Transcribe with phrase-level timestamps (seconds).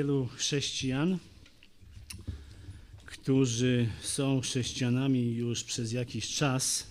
[0.00, 1.18] wielu chrześcijan,
[3.06, 6.86] którzy są chrześcijanami już przez jakiś czas,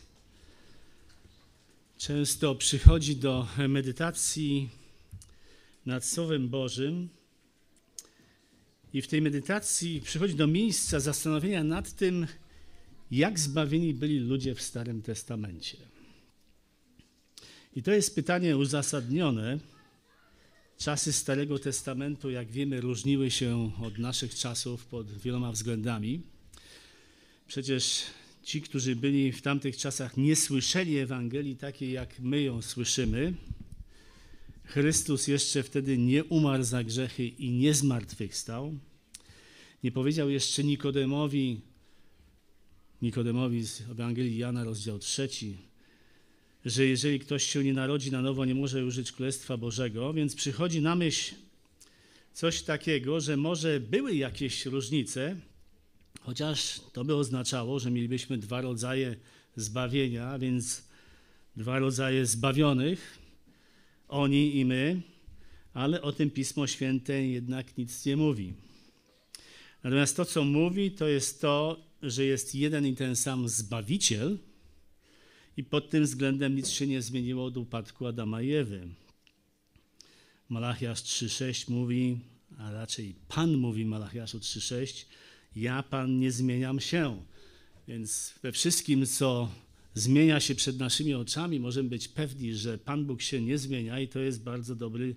[1.97, 4.69] często przychodzi do medytacji
[5.85, 7.09] nad Słowem Bożym
[8.93, 12.27] i w tej medytacji przychodzi do miejsca zastanowienia nad tym,
[13.11, 15.77] jak zbawieni byli ludzie w Starym Testamencie.
[17.75, 19.78] I to jest pytanie uzasadnione.
[20.79, 26.21] Czasy Starego Testamentu, jak wiemy, różniły się od naszych czasów pod wieloma względami.
[27.47, 28.03] Przecież
[28.43, 33.33] ci, którzy byli w tamtych czasach, nie słyszeli Ewangelii takiej, jak my ją słyszymy.
[34.65, 38.77] Chrystus jeszcze wtedy nie umarł za grzechy i nie zmartwychwstał.
[39.83, 41.61] Nie powiedział jeszcze Nikodemowi,
[43.01, 45.57] Nikodemowi z Ewangelii Jana, rozdział trzeci,
[46.65, 50.81] że jeżeli ktoś się nie narodzi na nowo, nie może użyć Królestwa Bożego, więc przychodzi
[50.81, 51.35] na myśl
[52.33, 55.35] coś takiego, że może były jakieś różnice,
[56.21, 59.15] chociaż to by oznaczało, że mielibyśmy dwa rodzaje
[59.55, 60.83] zbawienia, więc
[61.55, 63.19] dwa rodzaje zbawionych,
[64.07, 65.01] oni i my,
[65.73, 68.53] ale o tym Pismo Święte jednak nic nie mówi.
[69.83, 74.37] Natomiast to, co mówi, to jest to, że jest jeden i ten sam Zbawiciel
[75.59, 78.87] i pod tym względem nic się nie zmieniło od upadku Adama i Ewy.
[80.49, 82.19] Malachiasz 3,6 mówi,
[82.57, 85.05] a raczej Pan mówi Malachiaszu 3,6,
[85.55, 87.23] ja Pan nie zmieniam się.
[87.87, 89.49] Więc we wszystkim, co
[89.93, 94.07] zmienia się przed naszymi oczami, możemy być pewni, że Pan Bóg się nie zmienia i
[94.07, 95.15] to jest bardzo dobry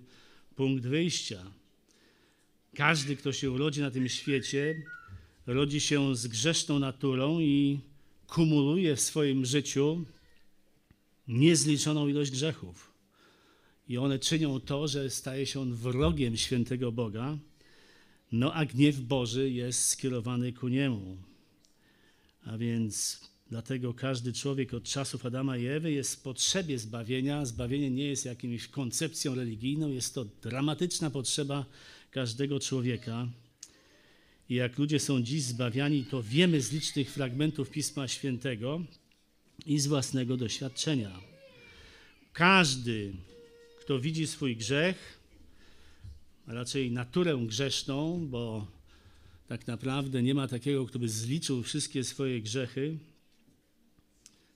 [0.55, 1.43] punkt wyjścia.
[2.75, 4.83] Każdy, kto się urodzi na tym świecie,
[5.47, 7.79] rodzi się z grzeszną naturą i
[8.27, 10.05] kumuluje w swoim życiu
[11.27, 12.93] niezliczoną ilość grzechów.
[13.87, 17.37] I one czynią to, że staje się on wrogiem świętego Boga,
[18.31, 21.17] no a gniew Boży jest skierowany ku niemu.
[22.45, 27.45] A więc dlatego każdy człowiek od czasów Adama i Ewy jest w potrzebie zbawienia.
[27.45, 31.65] Zbawienie nie jest jakimś koncepcją religijną, jest to dramatyczna potrzeba
[32.11, 33.27] każdego człowieka.
[34.49, 38.81] I jak ludzie są dziś zbawiani, to wiemy z licznych fragmentów Pisma Świętego
[39.65, 41.19] i z własnego doświadczenia.
[42.33, 43.13] Każdy,
[43.79, 45.19] kto widzi swój grzech,
[46.47, 48.67] a raczej naturę grzeszną, bo
[49.47, 52.97] tak naprawdę nie ma takiego, kto by zliczył wszystkie swoje grzechy.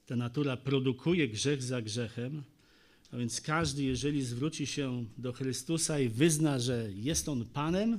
[0.06, 2.42] Ta natura produkuje grzech za grzechem,
[3.12, 7.98] a więc każdy, jeżeli zwróci się do Chrystusa i wyzna, że jest On Panem,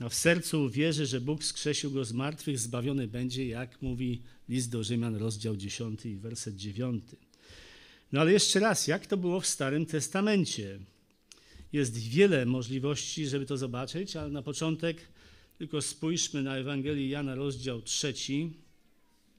[0.00, 4.70] a w sercu wierzy, że Bóg skrzesił go z martwych, zbawiony będzie, jak mówi list
[4.70, 7.04] do Rzymian, rozdział 10, werset 9.
[8.12, 10.78] No ale jeszcze raz, jak to było w Starym Testamencie?
[11.72, 14.96] Jest wiele możliwości, żeby to zobaczyć, ale na początek
[15.58, 18.14] tylko spójrzmy na Ewangelię Jana, rozdział 3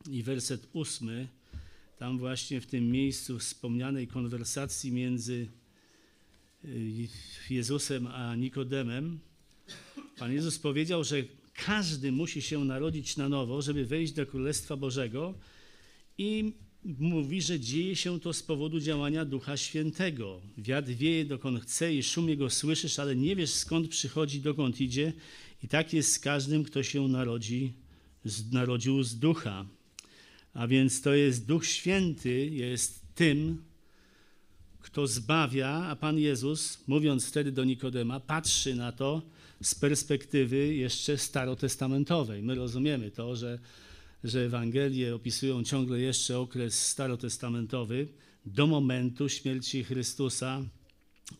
[0.09, 1.27] i werset 8.
[1.99, 5.47] Tam właśnie w tym miejscu wspomnianej konwersacji między
[6.65, 7.07] y,
[7.49, 9.19] Jezusem a Nikodemem,
[10.17, 15.33] Pan Jezus powiedział, że każdy musi się narodzić na nowo, żeby wejść do Królestwa Bożego
[16.17, 16.53] i
[16.99, 20.41] mówi, że dzieje się to z powodu działania Ducha Świętego.
[20.57, 25.13] Wiatr wieje dokąd chce i szum jego słyszysz, ale nie wiesz skąd przychodzi, dokąd idzie.
[25.63, 27.73] I tak jest z każdym, kto się narodzi,
[28.51, 29.65] narodził z Ducha.
[30.53, 33.63] A więc to jest Duch Święty, jest tym,
[34.79, 39.21] kto zbawia, a Pan Jezus, mówiąc wtedy do Nikodema, patrzy na to
[39.63, 42.43] z perspektywy jeszcze starotestamentowej.
[42.43, 43.59] My rozumiemy to, że,
[44.23, 48.07] że Ewangelie opisują ciągle jeszcze okres starotestamentowy
[48.45, 50.61] do momentu śmierci Chrystusa,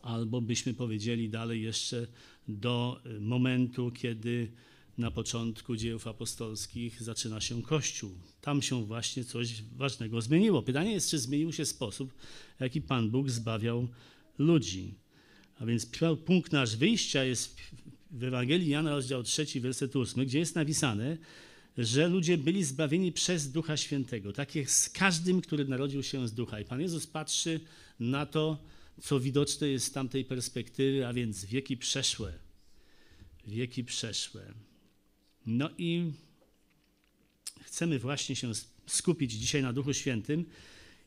[0.02, 2.06] albo byśmy powiedzieli dalej jeszcze
[2.48, 4.52] do momentu, kiedy
[4.98, 8.10] na początku dziejów apostolskich zaczyna się Kościół.
[8.40, 10.62] Tam się właśnie coś ważnego zmieniło.
[10.62, 12.12] Pytanie jest, czy zmienił się sposób,
[12.58, 13.88] w jaki Pan Bóg zbawiał
[14.38, 14.94] ludzi.
[15.58, 15.88] A więc
[16.24, 17.56] punkt nasz wyjścia jest
[18.16, 21.16] w Ewangelii Jana, rozdział 3, werset 8, gdzie jest napisane,
[21.78, 24.32] że ludzie byli zbawieni przez Ducha Świętego.
[24.32, 26.60] Tak jest z każdym, który narodził się z Ducha.
[26.60, 27.60] I Pan Jezus patrzy
[28.00, 28.62] na to,
[29.02, 32.32] co widoczne jest z tamtej perspektywy, a więc wieki przeszłe.
[33.46, 34.54] Wieki przeszłe.
[35.46, 36.12] No i
[37.62, 38.52] chcemy właśnie się
[38.86, 40.44] skupić dzisiaj na Duchu Świętym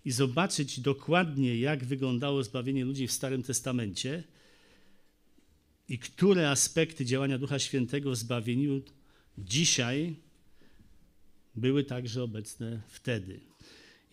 [0.06, 4.24] i zobaczyć dokładnie, jak wyglądało zbawienie ludzi w Starym Testamencie
[5.90, 8.82] i które aspekty działania Ducha Świętego w zbawieniu
[9.38, 10.16] dzisiaj
[11.56, 13.40] były także obecne wtedy.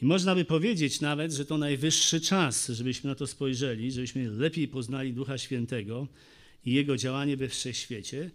[0.03, 4.69] I można by powiedzieć nawet, że to najwyższy czas, żebyśmy na to spojrzeli, żebyśmy lepiej
[4.69, 6.09] poznali Ducha Świętego
[6.65, 8.31] i jego działanie we wszechświecie,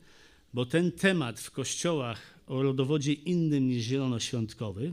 [0.53, 4.91] bo ten temat w kościołach o rodowodzie innym niż zielonoświątkowy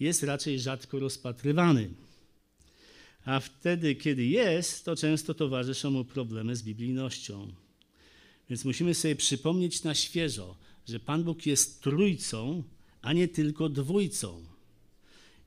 [0.00, 1.90] jest raczej rzadko rozpatrywany.
[3.24, 7.52] A wtedy, kiedy jest, to często towarzyszą mu problemy z biblijnością.
[8.50, 10.56] Więc musimy sobie przypomnieć na świeżo,
[10.88, 12.62] że Pan Bóg jest trójcą,
[13.02, 14.44] a nie tylko dwójcą.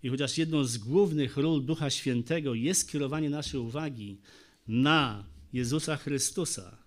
[0.04, 4.18] I chociaż jedną z głównych ról Ducha Świętego jest kierowanie naszej uwagi
[4.68, 6.77] na Jezusa Chrystusa,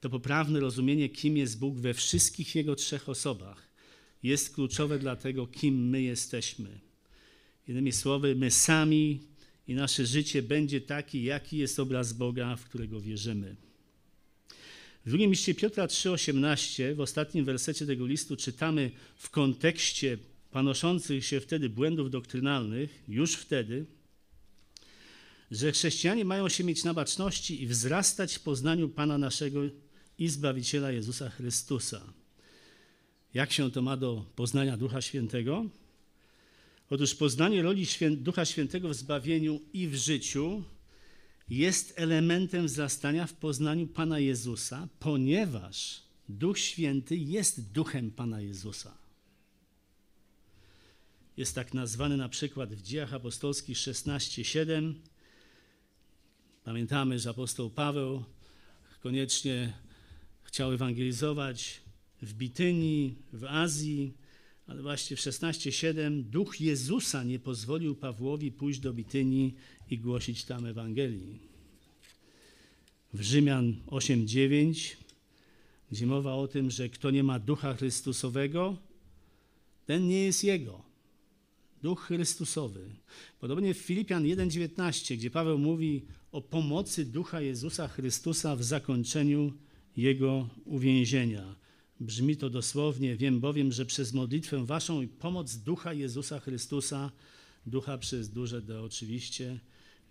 [0.00, 3.68] to poprawne rozumienie, kim jest Bóg we wszystkich Jego trzech osobach,
[4.22, 6.80] jest kluczowe dla tego, kim my jesteśmy.
[7.68, 9.20] Innymi słowy, my sami
[9.68, 13.56] i nasze życie będzie taki, jaki jest obraz Boga, w którego wierzymy.
[15.06, 20.18] W drugim liście Piotra 3,18, w ostatnim wersecie tego listu czytamy w kontekście
[20.50, 23.86] panoszących się wtedy błędów doktrynalnych, już wtedy,
[25.50, 29.60] że chrześcijanie mają się mieć na baczności i wzrastać w poznaniu Pana naszego
[30.18, 32.12] i Zbawiciela Jezusa Chrystusa.
[33.34, 35.64] Jak się to ma do poznania Ducha Świętego?
[36.90, 40.62] Otóż poznanie roli Ducha Świętego w zbawieniu i w życiu
[41.48, 48.98] jest elementem wzrastania w poznaniu Pana Jezusa, ponieważ Duch Święty jest duchem Pana Jezusa.
[51.36, 54.94] Jest tak nazwany na przykład w Dziejach Apostolskich 16:7.
[56.64, 58.24] Pamiętamy, że apostoł Paweł
[59.00, 59.72] koniecznie
[60.42, 61.80] chciał ewangelizować
[62.22, 64.14] w Bitynii, w Azji,
[64.66, 69.54] ale właśnie w 16:7 duch Jezusa nie pozwolił Pawłowi pójść do Bitynii
[69.90, 71.38] i głosić tam Ewangelii.
[73.12, 74.96] W Rzymian 8:9,
[75.92, 78.76] gdzie mowa o tym, że kto nie ma ducha Chrystusowego,
[79.86, 80.82] ten nie jest jego.
[81.82, 82.90] Duch Chrystusowy.
[83.40, 86.02] Podobnie w Filipian 1:19, gdzie Paweł mówi
[86.32, 89.52] o pomocy ducha Jezusa Chrystusa w zakończeniu
[89.96, 91.56] jego uwięzienia.
[92.00, 97.12] Brzmi to dosłownie, wiem bowiem, że przez modlitwę waszą i pomoc Ducha Jezusa Chrystusa,
[97.66, 99.60] Ducha przez duże D oczywiście,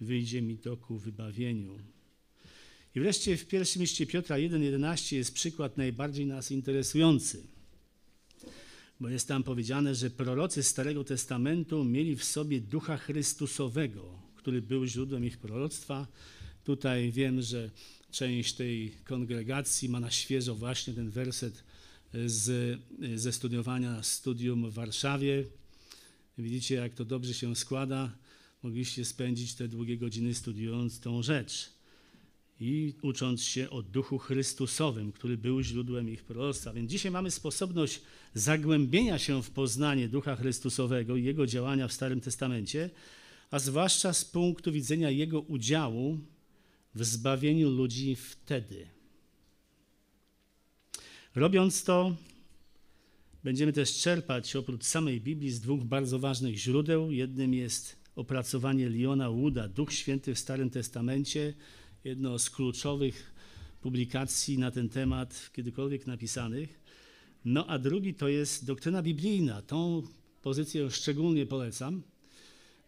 [0.02, 1.80] wyjdzie mi to ku wybawieniu.
[2.96, 7.48] I wreszcie w pierwszym liście Piotra 1,11 jest przykład najbardziej nas interesujący,
[9.00, 14.86] bo jest tam powiedziane, że prorocy Starego Testamentu mieli w sobie Ducha Chrystusowego, który był
[14.86, 16.08] źródłem ich proroctwa.
[16.64, 17.70] Tutaj wiem, że
[18.12, 21.64] część tej kongregacji ma na świeżo właśnie ten werset
[22.26, 22.80] z,
[23.16, 25.44] ze studiowania studium w Warszawie.
[26.38, 28.18] Widzicie, jak to dobrze się składa.
[28.64, 31.70] Mogliście spędzić te długie godziny studiując tą rzecz
[32.60, 36.74] i ucząc się o duchu Chrystusowym, który był źródłem ich proroctwa.
[36.74, 38.02] Więc dzisiaj mamy sposobność
[38.34, 42.90] zagłębienia się w poznanie ducha Chrystusowego i jego działania w Starym Testamencie,
[43.52, 46.20] a zwłaszcza z punktu widzenia jego udziału
[46.96, 48.95] w zbawieniu ludzi wtedy.
[51.36, 52.16] Robiąc to,
[53.44, 57.12] będziemy też czerpać oprócz samej Biblii z dwóch bardzo ważnych źródeł.
[57.12, 61.54] Jednym jest opracowanie Leona Wooda, Duch Święty w Starym Testamencie,
[62.04, 63.34] jedno z kluczowych
[63.82, 66.80] publikacji na ten temat kiedykolwiek napisanych.
[67.46, 69.62] No a drugi to jest doktryna biblijna.
[69.62, 70.04] Tą
[70.42, 72.02] pozycję szczególnie polecam,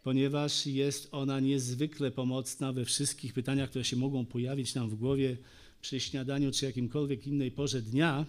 [0.04, 5.38] ponieważ jest ona niezwykle pomocna we wszystkich pytaniach, które się mogą pojawić nam w głowie
[5.82, 8.26] przy śniadaniu czy jakimkolwiek innej porze dnia,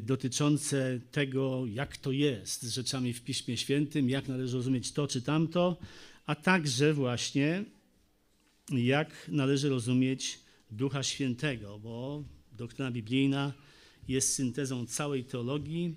[0.00, 5.22] dotyczące tego, jak to jest z rzeczami w Piśmie Świętym, jak należy rozumieć to czy
[5.22, 5.76] tamto,
[6.26, 7.64] a także właśnie
[8.70, 13.52] jak należy rozumieć Ducha Świętego, bo doktryna biblijna
[14.08, 15.94] jest syntezą całej teologii,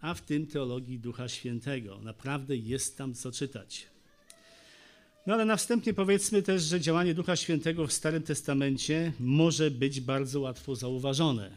[0.00, 2.00] a w tym teologii Ducha Świętego.
[2.02, 3.86] Naprawdę jest tam co czytać.
[5.26, 10.00] No ale na wstępie powiedzmy też, że działanie Ducha Świętego w Starym Testamencie może być
[10.00, 11.50] bardzo łatwo zauważone.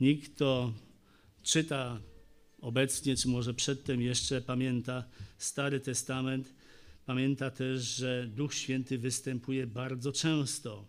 [0.00, 0.72] Nikt, kto
[1.42, 2.00] czyta
[2.60, 5.04] obecnie, czy może przedtem jeszcze pamięta
[5.38, 6.54] Stary Testament,
[7.06, 10.84] pamięta też, że Duch Święty występuje bardzo często.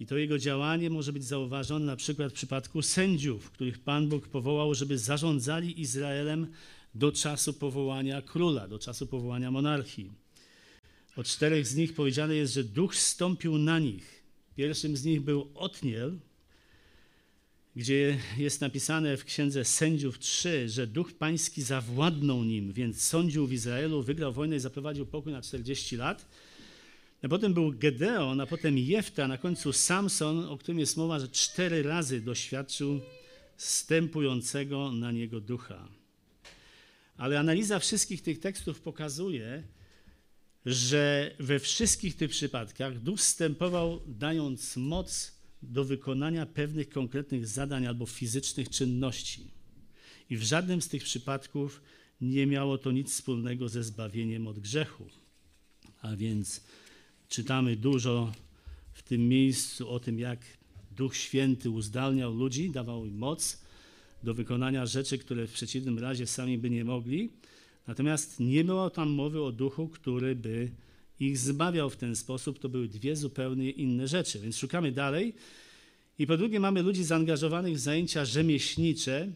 [0.00, 4.28] I to jego działanie może być zauważone na przykład w przypadku sędziów, których Pan Bóg
[4.28, 6.46] powołał, żeby zarządzali Izraelem
[6.94, 10.12] do czasu powołania króla, do czasu powołania monarchii.
[11.16, 14.24] O czterech z nich powiedziane jest, że duch stąpił na nich.
[14.56, 16.18] Pierwszym z nich był Otniel,
[17.78, 23.52] gdzie jest napisane w księdze Sędziów 3, że duch pański zawładnął nim, więc sądził w
[23.52, 26.28] Izraelu, wygrał wojnę i zaprowadził pokój na 40 lat.
[27.22, 31.28] A potem był Gedeon, a potem Jefta, na końcu Samson, o którym jest mowa, że
[31.28, 33.00] cztery razy doświadczył
[33.56, 35.88] stępującego na niego ducha.
[37.16, 39.62] Ale analiza wszystkich tych tekstów pokazuje,
[40.66, 48.06] że we wszystkich tych przypadkach Duch wstępował, dając moc do wykonania pewnych konkretnych zadań albo
[48.06, 49.50] fizycznych czynności.
[50.30, 51.82] I w żadnym z tych przypadków
[52.20, 55.04] nie miało to nic wspólnego ze zbawieniem od grzechu.
[56.02, 56.64] A więc
[57.28, 58.32] czytamy dużo
[58.92, 60.40] w tym miejscu o tym, jak
[60.96, 63.60] Duch Święty uzdalniał ludzi, dawał im moc
[64.22, 67.30] do wykonania rzeczy, które w przeciwnym razie sami by nie mogli.
[67.86, 70.70] Natomiast nie było tam mowy o duchu, który by
[71.20, 72.58] ich zbawiał w ten sposób.
[72.58, 74.38] To były dwie zupełnie inne rzeczy.
[74.38, 75.34] Więc szukamy dalej.
[76.18, 79.32] I po drugie mamy ludzi zaangażowanych w zajęcia rzemieślnicze.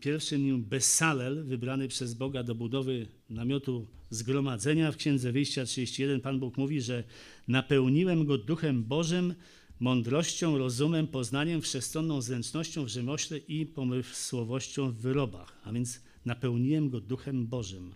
[0.00, 4.92] Pierwszym nim Besalel, wybrany przez Boga do budowy namiotu zgromadzenia.
[4.92, 7.04] W Księdze Wyjścia 31 Pan Bóg mówi, że
[7.48, 9.34] napełniłem go duchem Bożym,
[9.80, 15.60] mądrością, rozumem, poznaniem, wszechstronną zręcznością w rzemiośle i pomysłowością w wyrobach.
[15.64, 17.94] A więc napełniłem go duchem Bożym.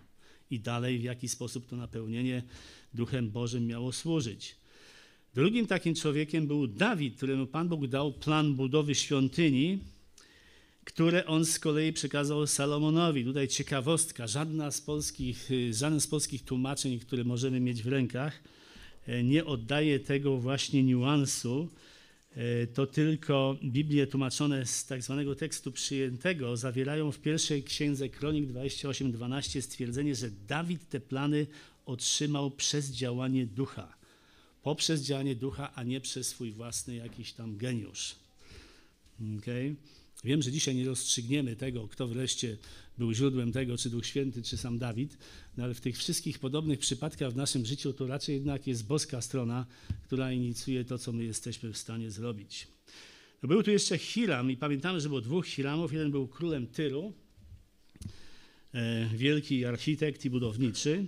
[0.51, 2.43] I dalej w jaki sposób to napełnienie
[2.93, 4.55] duchem Bożym miało służyć.
[5.33, 9.79] Drugim takim człowiekiem był Dawid, któremu Pan Bóg dał plan budowy świątyni,
[10.85, 13.25] które on z kolei przekazał Salomonowi.
[13.25, 18.43] Tutaj ciekawostka, żadna z polskich, żaden z polskich tłumaczeń, które możemy mieć w rękach,
[19.07, 21.69] e, nie oddaje tego właśnie niuansu.
[22.35, 28.49] E, to tylko Biblie tłumaczone z tak zwanego tekstu przyjętego zawierają w pierwszej księdze Kronik
[28.49, 31.47] 28:12 stwierdzenie, że Dawid te plany
[31.89, 33.97] otrzymał przez działanie ducha.
[34.63, 38.15] Poprzez działanie ducha, a nie przez swój własny jakiś tam geniusz.
[39.37, 39.75] Okay?
[40.23, 42.57] Wiem, że dzisiaj nie rozstrzygniemy tego, kto wreszcie
[42.97, 45.17] był źródłem tego, czy Duch Święty, czy sam Dawid,
[45.57, 49.21] no ale w tych wszystkich podobnych przypadkach w naszym życiu to raczej jednak jest boska
[49.21, 49.65] strona,
[50.03, 52.67] która inicjuje to, co my jesteśmy w stanie zrobić.
[53.43, 55.93] No był tu jeszcze Hiram i pamiętamy, że było dwóch Hiramów.
[55.93, 57.13] Jeden był królem Tyru,
[58.73, 61.07] e, wielki architekt i budowniczy,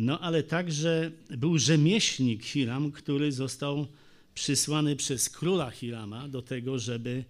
[0.00, 3.86] no ale także był rzemieślnik Hiram, który został
[4.34, 7.24] przysłany przez króla Hirama do tego, żeby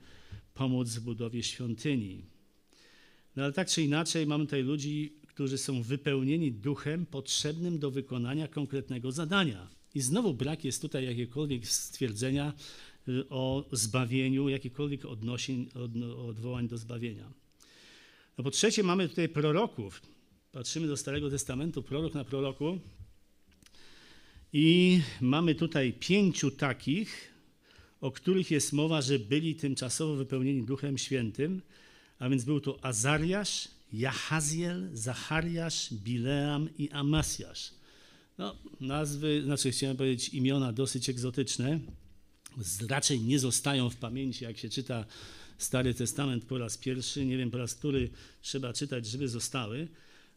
[0.55, 2.23] pomóc w budowie świątyni.
[3.37, 8.49] No ale tak czy inaczej, mamy tutaj ludzi, którzy są wypełnieni duchem potrzebnym do wykonania
[8.49, 9.69] konkretnego zadania.
[9.95, 12.53] I znowu brak jest tutaj jakiegokolwiek stwierdzenia
[13.09, 15.69] y, o zbawieniu, jakichkolwiek odnosień,
[16.29, 17.33] odwołań do zbawienia.
[18.39, 20.03] No po trzecie, mamy tutaj proroków.
[20.52, 22.78] Patrzymy do Starego Testamentu, prorok na proroku.
[24.52, 27.35] I mamy tutaj pięciu takich,
[28.00, 31.62] o których jest mowa, że byli tymczasowo wypełnieni Duchem Świętym,
[32.19, 37.71] a więc był to Azariasz, Jahaziel, Zachariasz, Bileam i Amasjasz.
[38.38, 41.80] No, nazwy, znaczy chciałem powiedzieć imiona dosyć egzotyczne,
[42.88, 45.04] raczej nie zostają w pamięci, jak się czyta
[45.59, 48.11] Stary Testament po raz pierwszy, nie wiem po raz który
[48.42, 49.88] trzeba czytać, żeby zostały,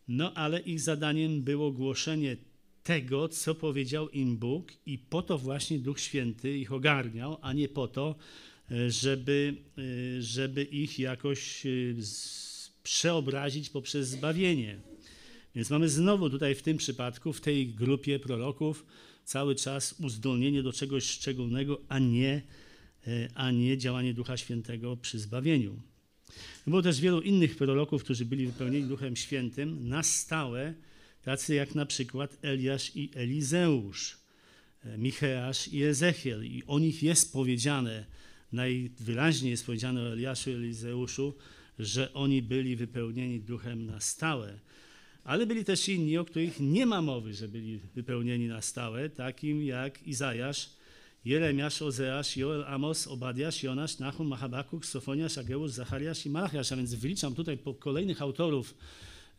[0.08, 2.38] no ale ich zadaniem było głoszenie
[2.84, 7.70] tego, co powiedział im Bóg, i po to właśnie Duch Święty ich ogarniał, a nie
[7.70, 8.16] po to,
[8.72, 11.70] e, żeby, e, żeby ich jakoś e,
[12.84, 14.80] przeobrazić poprzez zbawienie.
[15.56, 18.86] Więc mamy znowu tutaj w tym przypadku, w tej grupie proroków,
[19.24, 22.42] cały czas uzdolnienie do czegoś szczególnego, a nie,
[23.36, 25.82] a nie działanie Ducha Świętego przy zbawieniu.
[26.68, 30.74] Było też wielu innych proroków, którzy byli wypełnieni Duchem Świętym na stałe,
[31.24, 34.18] tacy jak na przykład Eliasz i Elizeusz,
[34.84, 36.46] e, Micheasz i Ezechiel.
[36.46, 38.06] I o nich jest powiedziane,
[38.52, 41.34] najwyraźniej jest powiedziane o Eliaszu i Elizeuszu,
[41.80, 44.60] że oni byli wypełnieni duchem na stałe.
[45.24, 49.64] Ale byli też inni, o których nie ma mowy, że byli wypełnieni na stałe, takim
[49.64, 50.70] jak Izajasz,
[51.26, 56.72] Jeremiasz, Ozeasz, Joel, Amos, Obadiasz, Jonasz, Nahum, Machabakuk, Sofoniasz, Ageusz, Zachariasz i Malachiasz.
[56.72, 58.76] A więc wyliczam tutaj po kolejnych autorów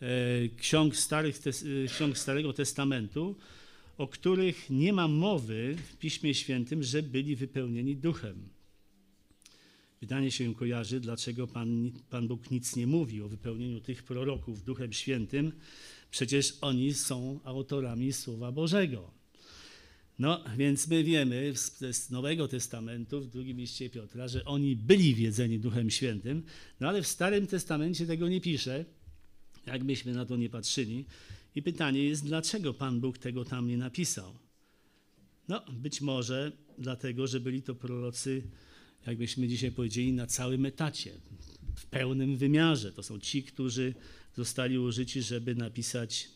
[0.01, 3.37] E, ksiąg, starych, e, ksiąg Starego Testamentu,
[3.99, 8.49] o których nie ma mowy w Piśmie Świętym, że byli wypełnieni duchem.
[10.01, 14.93] Pytanie się kojarzy, dlaczego Pan, Pan Bóg nic nie mówi o wypełnieniu tych proroków Duchem
[14.93, 15.53] Świętym,
[16.11, 19.11] przecież oni są autorami Słowa Bożego.
[20.19, 21.53] No, więc my wiemy
[21.93, 26.43] z Nowego Testamentu, w drugim liście Piotra, że oni byli wiedzeni Duchem Świętym,
[26.81, 28.85] no ale w Starym Testamencie tego nie pisze
[29.67, 31.05] jakbyśmy na to nie patrzyli.
[31.55, 34.35] I pytanie jest, dlaczego Pan Bóg tego tam nie napisał?
[35.49, 38.43] No, być może dlatego, że byli to prorocy,
[39.07, 41.13] jakbyśmy dzisiaj powiedzieli, na całym etacie,
[41.77, 42.93] w pełnym wymiarze.
[42.93, 43.95] To są ci, którzy
[44.37, 46.29] zostali użyci, żeby napisać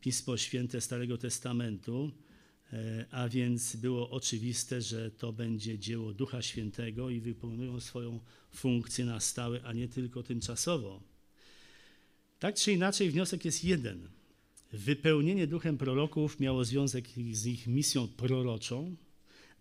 [0.00, 2.10] Pismo Święte Starego Testamentu,
[3.10, 8.20] a więc było oczywiste, że to będzie dzieło Ducha Świętego i wypełnią swoją
[8.50, 11.02] funkcję na stałe, a nie tylko tymczasowo.
[12.38, 14.08] Tak czy inaczej, wniosek jest jeden,
[14.72, 18.96] wypełnienie duchem proroków miało związek z ich misją proroczą,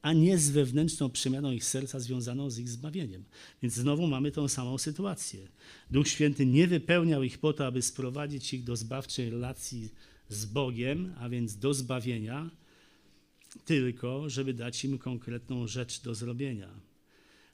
[0.02, 3.24] a nie z wewnętrzną przemianą ich serca związaną z ich zbawieniem.
[3.62, 5.48] Więc znowu mamy tą samą sytuację.
[5.92, 9.90] Duch Święty nie wypełniał ich po to, aby sprowadzić ich do zbawczej relacji
[10.30, 12.50] z Bogiem, a więc do zbawienia,
[13.66, 16.70] tylko żeby dać im konkretną rzecz do zrobienia.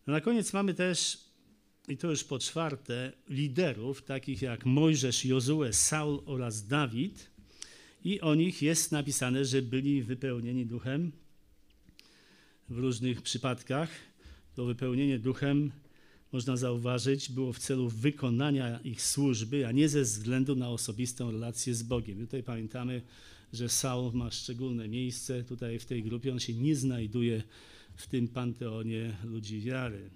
[0.07, 1.17] No na koniec mamy też,
[1.87, 7.29] i to już po czwarte, liderów, takich jak Mojżesz, Jozue, Saul oraz Dawid.
[8.05, 11.11] I o nich jest napisane, że byli wypełnieni duchem
[12.69, 13.89] w różnych przypadkach.
[14.55, 15.71] To wypełnienie duchem,
[16.31, 21.75] można zauważyć, było w celu wykonania ich służby, a nie ze względu na osobistą relację
[21.75, 22.19] z Bogiem.
[22.19, 23.01] Tutaj pamiętamy,
[23.53, 26.31] że Saul ma szczególne miejsce tutaj w tej grupie.
[26.31, 27.43] On się nie znajduje
[27.95, 30.09] w tym panteonie ludzi wiary.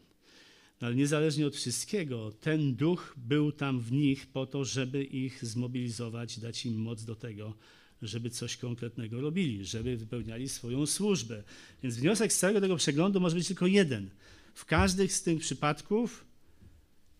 [0.82, 5.46] No ale niezależnie od wszystkiego, ten duch był tam w nich po to, żeby ich
[5.46, 7.54] zmobilizować, dać im moc do tego,
[8.02, 11.44] żeby coś konkretnego robili, żeby wypełniali swoją służbę.
[11.84, 14.10] Więc wniosek z całego tego przeglądu może być tylko jeden.
[14.54, 16.26] W każdym z tych przypadków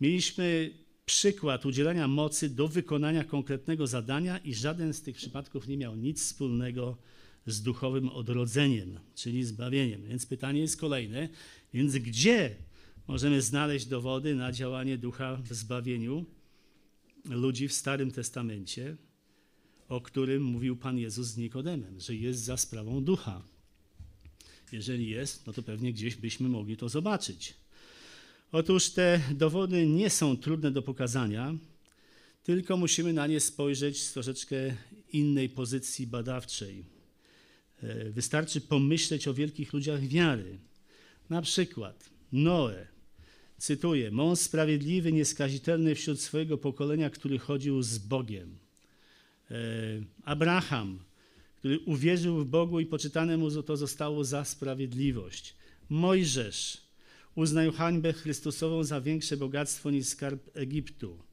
[0.02, 0.74] mieliśmy
[1.08, 6.22] przykład udzielania mocy do wykonania konkretnego zadania i żaden z tych przypadków nie miał nic
[6.22, 6.98] wspólnego
[7.46, 10.04] z duchowym odrodzeniem, czyli zbawieniem.
[10.04, 11.30] Więc pytanie jest kolejne,
[11.74, 12.56] więc gdzie
[13.08, 16.26] możemy znaleźć dowody na działanie ducha w zbawieniu
[17.26, 18.98] ludzi w Starym Testamencie,
[19.90, 23.42] o którym mówił Pan Jezus z Nikodemem, że jest za sprawą ducha.
[24.72, 27.67] Jeżeli jest, no to pewnie gdzieś byśmy mogli to zobaczyć.
[28.52, 31.56] Otóż te dowody nie są trudne do pokazania,
[32.44, 34.56] tylko musimy na nie spojrzeć z troszeczkę
[35.14, 36.86] innej pozycji badawczej.
[37.84, 40.58] E, wystarczy pomyśleć o wielkich ludziach wiary.
[41.30, 42.88] Na przykład Noe,
[43.58, 48.58] cytuję, mąż sprawiedliwy, nieskazitelny wśród swojego pokolenia, który chodził z Bogiem.
[49.52, 49.56] E,
[50.24, 51.00] Abraham,
[51.60, 55.56] który uwierzył w Bogu i poczytane mu to zostało za sprawiedliwość.
[55.90, 56.87] Mojżesz
[57.38, 61.24] uznał hańbę Chrystusową za większe bogactwo niż skarb Egiptu.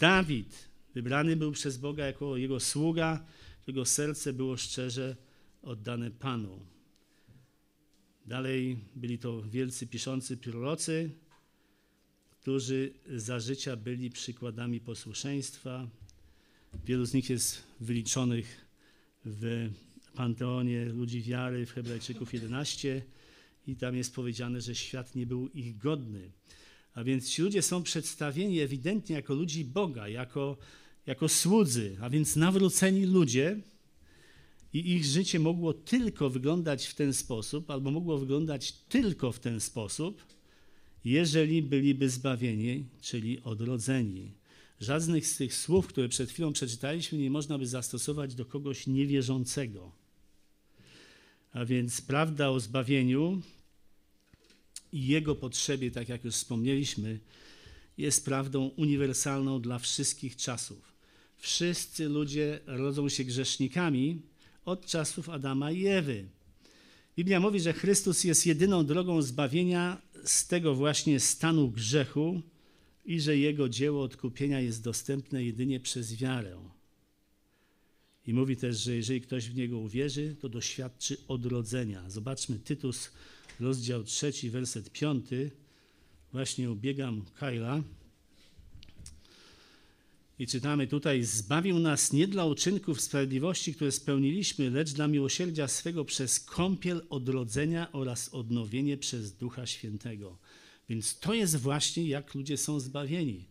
[0.00, 3.24] Dawid wybrany był przez Boga jako jego sługa,
[3.62, 5.16] którego serce było szczerze
[5.62, 6.66] oddane Panu.
[8.26, 11.10] Dalej byli to wielcy piszący prorocy,
[12.30, 15.88] którzy za życia byli przykładami posłuszeństwa,
[16.84, 18.66] Wielu z nich jest wyliczonych
[19.24, 19.70] w
[20.14, 23.02] Panteonie ludzi wiary w Hebrajczyków 11
[23.68, 26.30] i tam jest powiedziane, że świat nie był ich godny.
[26.94, 30.56] A więc ci ludzie są przedstawieni ewidentnie jako ludzi Boga, jako,
[31.06, 33.60] jako słudzy, a więc nawróceni ludzie
[34.72, 39.60] i ich życie mogło tylko wyglądać w ten sposób, albo mogło wyglądać tylko w ten
[39.60, 40.22] sposób,
[41.04, 44.32] jeżeli byliby zbawieni, czyli odrodzeni.
[44.80, 49.92] Żadnych z tych słów, które przed chwilą przeczytaliśmy, nie można by zastosować do kogoś niewierzącego.
[51.52, 53.42] A więc prawda o zbawieniu
[54.92, 57.18] i jego potrzebie, tak jak już wspomnieliśmy,
[57.98, 60.92] jest prawdą uniwersalną dla wszystkich czasów.
[61.36, 64.22] Wszyscy ludzie rodzą się grzesznikami
[64.64, 66.24] od czasów Adama i Ewy.
[67.16, 72.42] Biblia mówi, że Chrystus jest jedyną drogą zbawienia z tego właśnie stanu grzechu,
[73.08, 76.58] i że Jego dzieło odkupienia jest dostępne jedynie przez wiarę.
[78.26, 82.10] I mówi też, że jeżeli ktoś w Niego uwierzy, to doświadczy odrodzenia.
[82.10, 83.10] Zobaczmy Tytus,
[83.60, 85.50] rozdział trzeci, werset piąty.
[86.32, 87.82] Właśnie ubiegam Kaila.
[90.38, 96.04] I czytamy tutaj, zbawił nas nie dla uczynków sprawiedliwości, które spełniliśmy, lecz dla miłosierdzia swego
[96.04, 100.38] przez kąpiel odrodzenia oraz odnowienie przez Ducha Świętego.
[100.88, 103.44] Więc to jest właśnie jak ludzie są zbawieni.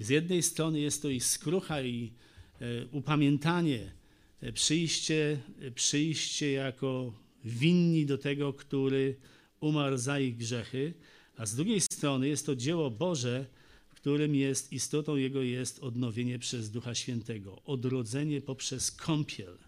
[0.00, 2.12] Z jednej strony jest to ich skrucha i
[2.60, 3.92] e, upamiętanie,
[4.40, 7.12] e, przyjście, e, przyjście jako
[7.44, 9.16] winni do tego, który
[9.62, 10.94] umarł za ich grzechy,
[11.36, 13.46] a z drugiej strony jest to dzieło Boże,
[13.88, 19.58] w którym jest istotą Jego jest odnowienie przez Ducha Świętego, odrodzenie poprzez kąpiel.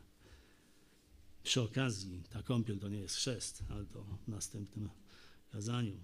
[1.42, 4.88] Przy okazji, ta kąpiel to nie jest chrzest, ale to w następnym
[5.52, 5.96] kazaniu.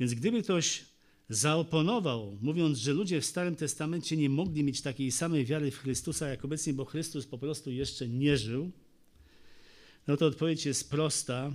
[0.00, 0.84] Więc gdyby ktoś
[1.28, 6.28] zaoponował, mówiąc, że ludzie w Starym Testamencie nie mogli mieć takiej samej wiary w Chrystusa
[6.28, 8.70] jak obecnie, bo Chrystus po prostu jeszcze nie żył,
[10.06, 11.52] no to odpowiedź jest prosta.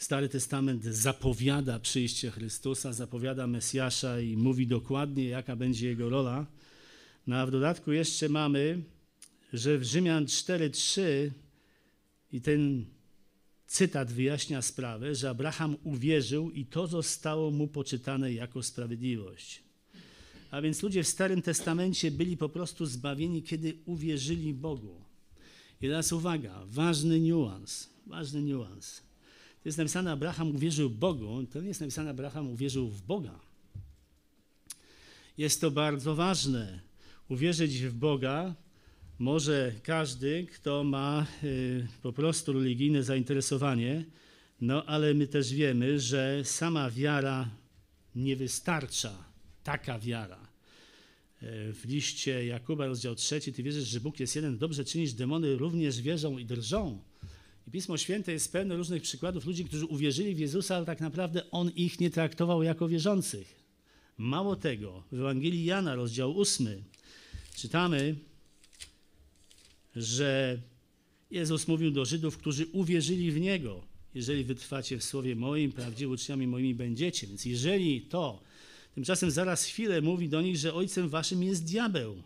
[0.00, 6.46] Stary Testament zapowiada przyjście Chrystusa, zapowiada Mesjasza i mówi dokładnie, jaka będzie jego rola.
[7.26, 8.82] No a w dodatku jeszcze mamy,
[9.52, 11.30] że w Rzymian 4:3
[12.32, 12.84] i ten
[13.66, 19.62] cytat wyjaśnia sprawę, że Abraham uwierzył i to zostało mu poczytane jako sprawiedliwość.
[20.50, 25.00] A więc ludzie w Starym Testamencie byli po prostu zbawieni, kiedy uwierzyli Bogu.
[25.80, 29.09] I teraz uwaga, ważny niuans, ważny niuans.
[29.62, 33.40] To jest napisane, Abraham uwierzył Bogu, to nie jest napisane, Abraham uwierzył w Boga.
[35.38, 36.80] Jest to bardzo ważne.
[37.28, 38.54] Uwierzyć w Boga
[39.18, 44.04] może każdy, kto ma y, po prostu religijne zainteresowanie,
[44.60, 47.50] no ale my też wiemy, że sama wiara
[48.14, 49.24] nie wystarcza.
[49.64, 50.48] Taka wiara.
[51.42, 55.56] Y, w liście Jakuba, rozdział 3, ty wierzysz, że Bóg jest jeden, dobrze czynisz, demony
[55.56, 57.09] również wierzą i drżą.
[57.72, 61.70] Pismo Święte jest pełne różnych przykładów ludzi, którzy uwierzyli w Jezusa, ale tak naprawdę On
[61.70, 63.60] ich nie traktował jako wierzących.
[64.18, 66.84] Mało tego, w Ewangelii Jana, rozdział 8,
[67.56, 68.16] czytamy,
[69.96, 70.60] że
[71.30, 73.84] Jezus mówił do Żydów, którzy uwierzyli w Niego.
[74.14, 77.26] Jeżeli wytrwacie w słowie moim, prawdziwie uczniami moimi będziecie.
[77.26, 78.42] Więc jeżeli to,
[78.94, 82.22] tymczasem zaraz chwilę mówi do nich, że ojcem waszym jest diabeł.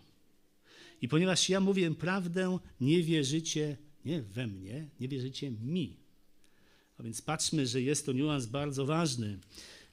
[1.03, 5.97] I ponieważ ja mówię prawdę, nie wierzycie nie we mnie, nie wierzycie mi.
[6.99, 9.39] A więc patrzmy, że jest to niuans bardzo ważny.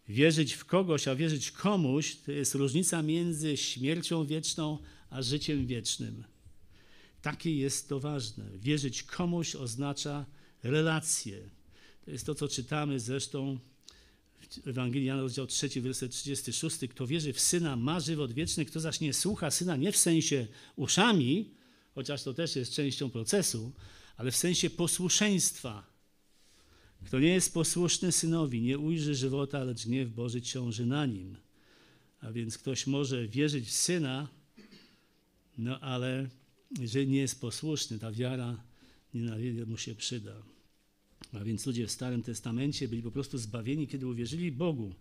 [0.08, 4.78] Wierzyć w kogoś, a wierzyć komuś, to jest różnica między śmiercią wieczną
[5.10, 6.24] a życiem wiecznym.
[7.22, 8.46] Takie jest to ważne.
[8.58, 10.26] Wierzyć komuś oznacza
[10.64, 11.50] relacje.
[12.06, 13.60] To jest to, co czytamy zresztą
[14.64, 16.78] w Ewangelii Jana, rozdział 3, werset 36.
[16.90, 20.48] Kto wierzy w Syna, ma żywot wieczny, kto zaś nie słucha Syna, nie w sensie
[20.76, 21.52] uszami,
[21.96, 23.72] chociaż to też jest częścią procesu,
[24.18, 25.92] ale w sensie posłuszeństwa.
[27.06, 31.38] Kto nie jest posłuszny Synowi, nie ujrzy żywota, lecz gniew Boży ciąży na nim.
[32.22, 34.28] A więc ktoś może wierzyć w Syna,
[35.58, 36.30] no ale
[36.80, 38.64] jeżeli nie jest posłuszny, ta wiara
[39.14, 40.34] nie na wiele mu się przyda.
[41.34, 44.94] A więc ludzie w Starym Testamencie byli po prostu zbawieni, kiedy uwierzyli Bogu.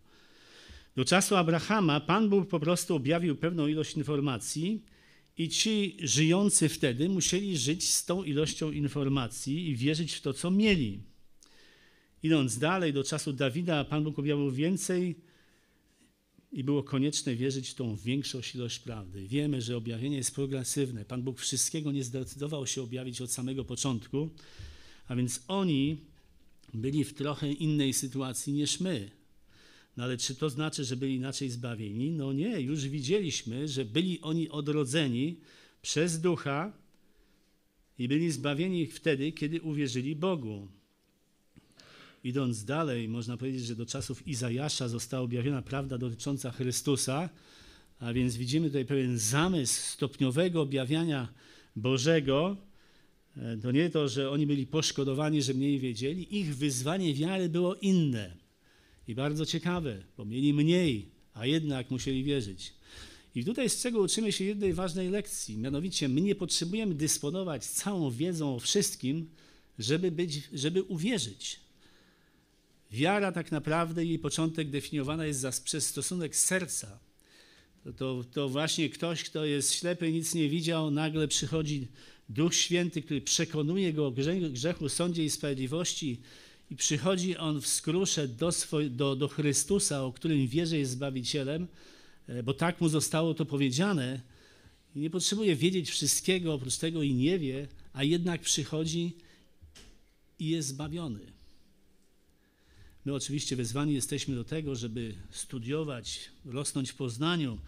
[0.96, 4.82] Do czasu Abrahama Pan Bóg po prostu objawił pewną ilość informacji
[5.40, 10.50] i ci żyjący wtedy musieli żyć z tą ilością informacji i wierzyć w to, co
[10.50, 11.00] mieli.
[12.22, 15.16] Idąc dalej do czasu Dawida, Pan Bóg objawił więcej
[16.52, 19.26] i było konieczne wierzyć w tą większą ilość prawdy.
[19.26, 21.04] Wiemy, że objawienie jest progresywne.
[21.04, 24.30] Pan Bóg wszystkiego nie zdecydował się objawić od samego początku,
[25.08, 25.96] a więc oni
[26.74, 29.19] byli w trochę innej sytuacji niż my.
[29.96, 32.10] No ale czy to znaczy, że byli inaczej zbawieni?
[32.10, 35.36] No nie, już widzieliśmy, że byli oni odrodzeni
[35.82, 36.72] przez ducha
[37.98, 40.68] i byli zbawieni wtedy, kiedy uwierzyli Bogu.
[42.24, 47.28] Idąc dalej, można powiedzieć, że do czasów Izajasza została objawiona prawda dotycząca Chrystusa,
[47.98, 51.28] a więc widzimy tutaj pewien zamysł stopniowego objawiania
[51.76, 52.56] Bożego.
[53.36, 57.74] E, to nie to, że oni byli poszkodowani, że mniej wiedzieli, ich wyzwanie wiary było
[57.74, 58.39] inne
[59.08, 62.72] i bardzo ciekawe, bo mieli mniej, a jednak musieli wierzyć.
[63.34, 68.10] I tutaj z czego uczymy się jednej ważnej lekcji, mianowicie my nie potrzebujemy dysponować całą
[68.10, 69.30] wiedzą o wszystkim,
[69.78, 71.60] żeby, być, żeby uwierzyć.
[72.90, 76.98] Wiara tak naprawdę, jej początek definiowana jest za, przez stosunek serca.
[77.84, 81.88] To, to, to właśnie ktoś, kto jest ślepy, nic nie widział, nagle przychodzi
[82.28, 84.12] Duch Święty, który przekonuje go o
[84.52, 86.20] grzechu, sądzie i sprawiedliwości
[86.70, 88.50] i przychodzi on w skrusze do,
[88.90, 91.66] do, do Chrystusa, o którym wierzy jest Zbawicielem,
[92.28, 94.20] e, bo tak mu zostało to powiedziane.
[94.96, 99.12] I nie potrzebuje wiedzieć wszystkiego, oprócz tego i nie wie, a jednak przychodzi
[100.38, 101.20] i jest zbawiony.
[103.04, 107.58] My oczywiście wezwani jesteśmy do tego, żeby studiować, rosnąć w poznaniu,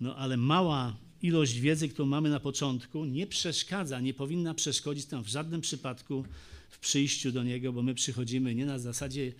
[0.00, 5.24] no ale mała ilość wiedzy, którą mamy na początku, nie przeszkadza, nie powinna przeszkodzić nam
[5.24, 6.24] w żadnym przypadku
[6.70, 9.32] w przyjściu do Niego, bo my przychodzimy nie na zasadzie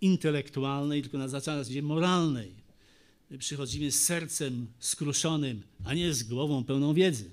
[0.00, 2.52] intelektualnej, tylko na zasadzie moralnej.
[3.30, 7.30] My przychodzimy z sercem skruszonym, a nie z głową pełną wiedzy.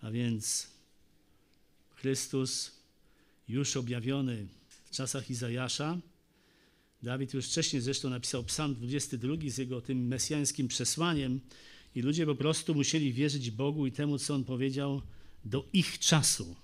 [0.00, 0.66] A więc
[1.94, 2.70] Chrystus
[3.48, 5.98] już objawiony w czasach Izajasza.
[7.02, 11.40] Dawid już wcześniej zresztą napisał Psalm 22 z jego tym mesjańskim przesłaniem
[11.94, 15.02] i ludzie po prostu musieli wierzyć Bogu i temu, co On powiedział
[15.44, 16.56] do ich czasu.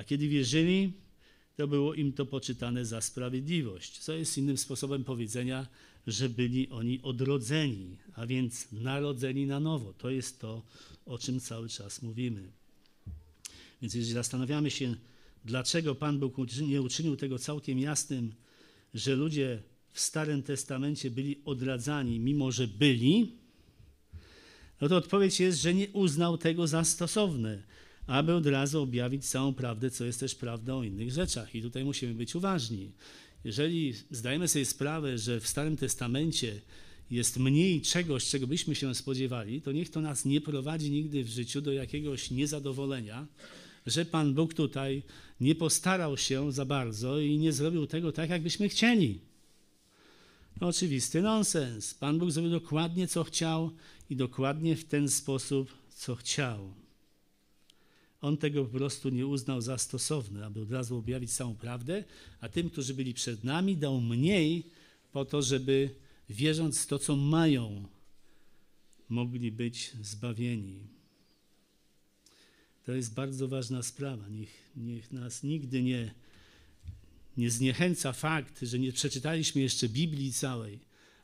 [0.00, 0.92] A kiedy wierzyli,
[1.56, 5.66] to było im to poczytane za sprawiedliwość, co jest innym sposobem powiedzenia,
[6.06, 9.92] że byli oni odrodzeni, a więc narodzeni na nowo.
[9.92, 10.62] To jest to,
[11.06, 12.52] o czym cały czas mówimy.
[13.82, 14.94] Więc jeżeli zastanawiamy się,
[15.44, 18.34] dlaczego Pan Bóg nie uczynił tego całkiem jasnym,
[18.94, 23.32] że ludzie w Starym Testamencie byli odradzani, mimo że byli,
[24.80, 27.62] no to odpowiedź jest, że nie uznał tego za stosowne
[28.06, 31.54] aby od razu objawić całą prawdę, co jest też prawdą o innych rzeczach.
[31.54, 32.90] I tutaj musimy być uważni.
[33.44, 36.60] Jeżeli zdajemy sobie sprawę, że w Starym Testamencie
[37.10, 41.28] jest mniej czegoś, czego byśmy się spodziewali, to niech to nas nie prowadzi nigdy w
[41.28, 43.26] życiu do jakiegoś niezadowolenia,
[43.86, 45.02] że Pan Bóg tutaj
[45.40, 49.20] nie postarał się za bardzo i nie zrobił tego tak, jakbyśmy chcieli.
[50.60, 51.94] No, oczywisty nonsens.
[51.94, 53.70] Pan Bóg zrobił dokładnie, co chciał
[54.10, 56.79] i dokładnie w ten sposób, co chciał.
[58.20, 62.04] On tego po prostu nie uznał za stosowne, aby od razu objawić całą prawdę,
[62.40, 64.64] a tym, którzy byli przed nami, dał mniej
[65.12, 65.94] po to, żeby
[66.30, 67.88] wierząc w to, co mają,
[69.08, 70.86] mogli być zbawieni.
[72.84, 74.28] To jest bardzo ważna sprawa.
[74.28, 76.14] Niech, niech nas nigdy nie,
[77.36, 80.78] nie zniechęca fakt, że nie przeczytaliśmy jeszcze Biblii całej,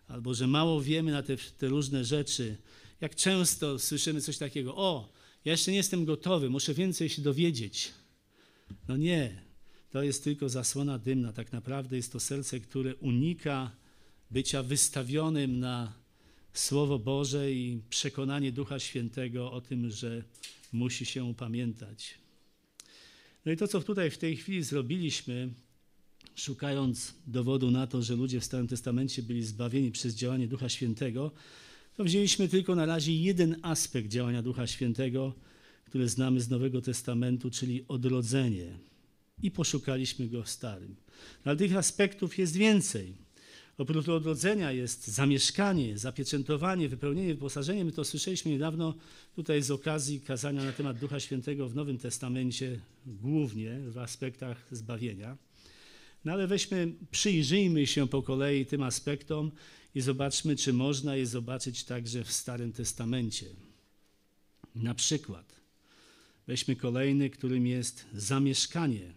[0.08, 2.56] albo że mało wiemy na te, te różne rzeczy.
[3.00, 5.12] Jak często słyszymy coś takiego: O,
[5.46, 7.92] ja jeszcze nie jestem gotowy, muszę więcej się dowiedzieć.
[8.88, 9.42] No nie,
[9.90, 11.32] to jest tylko zasłona dymna.
[11.32, 13.70] Tak naprawdę jest to serce, które unika
[14.30, 15.92] bycia wystawionym na
[16.52, 20.22] Słowo Boże i przekonanie Ducha Świętego o tym, że
[20.72, 22.14] musi się upamiętać.
[23.44, 25.48] No i to, co tutaj w tej chwili zrobiliśmy,
[26.34, 31.30] szukając dowodu na to, że ludzie w Starym Testamencie byli zbawieni przez działanie Ducha Świętego,
[31.96, 35.34] to wzięliśmy tylko na razie jeden aspekt działania Ducha Świętego,
[35.84, 38.78] który znamy z Nowego Testamentu, czyli odrodzenie.
[39.42, 40.96] I poszukaliśmy go w Starym.
[41.44, 43.14] Ale tych aspektów jest więcej.
[43.78, 47.84] Oprócz odrodzenia jest zamieszkanie, zapieczętowanie, wypełnienie, wyposażenie.
[47.84, 48.94] My to słyszeliśmy niedawno
[49.34, 55.36] tutaj z okazji kazania na temat Ducha Świętego w Nowym Testamencie, głównie w aspektach zbawienia.
[56.24, 59.50] No ale weźmy, przyjrzyjmy się po kolei tym aspektom
[59.96, 63.46] i zobaczmy, czy można je zobaczyć także w Starym Testamencie.
[64.74, 65.60] Na przykład,
[66.46, 69.12] weźmy kolejny, którym jest zamieszkanie.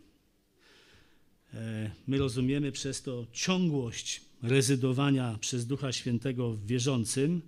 [1.54, 7.42] E, my rozumiemy przez to ciągłość rezydowania przez Ducha Świętego w wierzącym,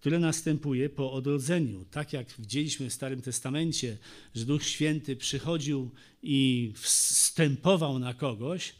[0.00, 1.84] które następuje po odrodzeniu.
[1.90, 3.98] Tak jak widzieliśmy w Starym Testamencie,
[4.34, 5.90] że Duch Święty przychodził
[6.22, 8.74] i wstępował na kogoś,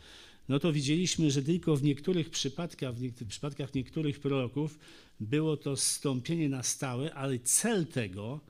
[0.48, 4.78] no to widzieliśmy, że tylko w niektórych przypadkach, w, niektórych przypadkach niektórych proroków
[5.20, 8.40] było to zstąpienie na stałe, ale cel tego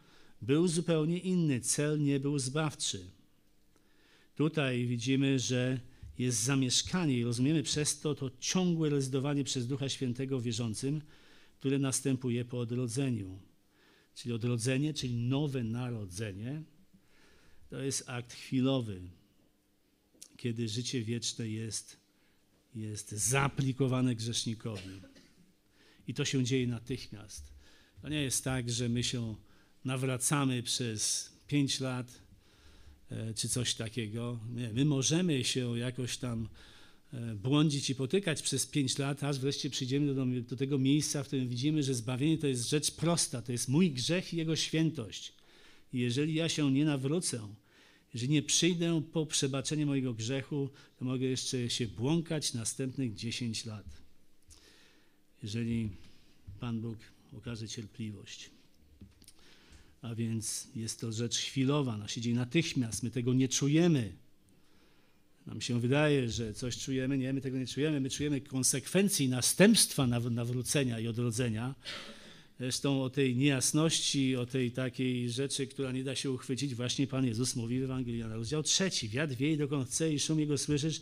[0.43, 1.61] był zupełnie inny.
[1.61, 3.11] Cel nie był zbawczy.
[4.35, 5.81] Tutaj widzimy, że
[6.19, 11.03] jest zamieszkanie i rozumiemy przez to to ciągłe rezydowanie przez Ducha Świętego wierzącym,
[11.59, 13.39] które następuje po odrodzeniu.
[14.15, 16.63] Czyli odrodzenie, czyli nowe narodzenie,
[17.71, 19.01] to jest akt chwilowy,
[20.45, 21.97] kiedy życie wieczne jest,
[22.75, 25.01] jest zaaplikowane grzesznikowi.
[26.09, 27.53] I to się dzieje natychmiast.
[28.03, 29.35] To nie jest tak, że my się
[29.85, 32.25] nawracamy przez pięć lat,
[33.11, 34.39] E, czy coś takiego.
[34.55, 36.49] Nie, my możemy się jakoś tam
[37.13, 41.27] e, błądzić i potykać przez pięć lat, aż wreszcie przyjdziemy do, do tego miejsca, w
[41.27, 45.33] którym widzimy, że zbawienie to jest rzecz prosta, to jest mój grzech i jego świętość.
[45.93, 47.55] I jeżeli ja się nie nawrócę,
[48.15, 53.87] jeżeli nie przyjdę po przebaczenie mojego grzechu, to mogę jeszcze się błąkać następnych 10 lat.
[55.43, 55.91] Jeżeli
[56.61, 56.99] Pan Bóg
[57.33, 58.51] okaże cierpliwość
[60.05, 64.13] a więc jest to rzecz chwilowa, ona się dzieje natychmiast, my tego nie czujemy.
[65.47, 70.07] Nam się wydaje, że coś czujemy, nie, my tego nie czujemy, my czujemy konsekwencji, następstwa
[70.07, 71.75] nawrócenia i odrodzenia.
[72.61, 77.27] Zresztą o tej niejasności, o tej takiej rzeczy, która nie da się uchwycić, właśnie Pan
[77.27, 79.09] Jezus mówi w Ewangelii na rozdział trzeci.
[79.09, 81.01] Wiatr wieje dokąd chce i szum jego słyszysz,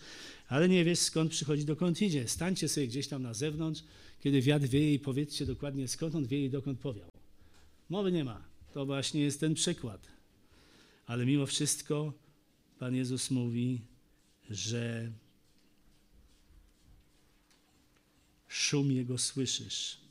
[0.48, 2.28] ale nie wiesz skąd przychodzi, dokąd idzie.
[2.28, 3.82] Stańcie sobie gdzieś tam na zewnątrz,
[4.20, 7.08] kiedy wiatr wieje i powiedzcie dokładnie skąd on wieje i dokąd powiał.
[7.90, 8.42] Mowy nie ma.
[8.74, 10.08] To właśnie jest ten przykład.
[11.06, 12.12] Ale mimo wszystko
[12.78, 13.80] Pan Jezus mówi,
[14.50, 15.12] że
[18.48, 20.01] szum Jego słyszysz.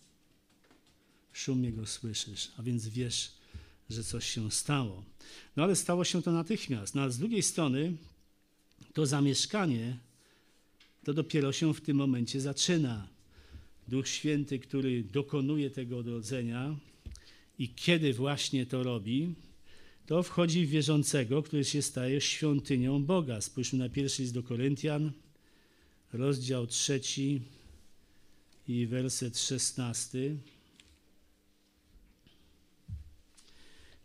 [1.34, 3.32] Szum Jego słyszysz, a więc wiesz,
[3.90, 5.04] że coś się stało.
[5.56, 6.96] No ale stało się to natychmiast.
[6.96, 7.98] No ale z drugiej strony
[8.94, 9.98] to zamieszkanie
[11.04, 13.08] to dopiero się w tym momencie zaczyna.
[13.88, 16.76] Duch Święty, który dokonuje tego odrodzenia,
[17.60, 19.36] i kiedy właśnie to robi,
[20.06, 23.42] to wchodzi w wierzącego, który się staje świątynią Boga.
[23.42, 25.12] Spójrzmy na pierwszy list do Koryntian,
[26.14, 27.42] rozdział trzeci
[28.68, 30.38] i werset szesnasty.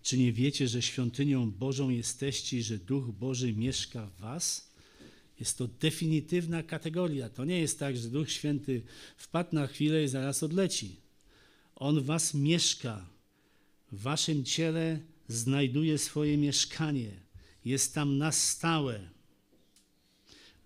[0.07, 4.71] Czy nie wiecie, że świątynią Bożą jesteście i że Duch Boży mieszka w was?
[5.41, 7.29] Jest to definitywna kategoria.
[7.29, 8.83] To nie jest tak, że Duch Święty
[9.17, 10.97] wpadł na chwilę i zaraz odleci.
[11.77, 13.07] On w was mieszka
[13.93, 17.11] w waszym ciele znajduje swoje mieszkanie.
[17.65, 19.11] Jest tam na stałe.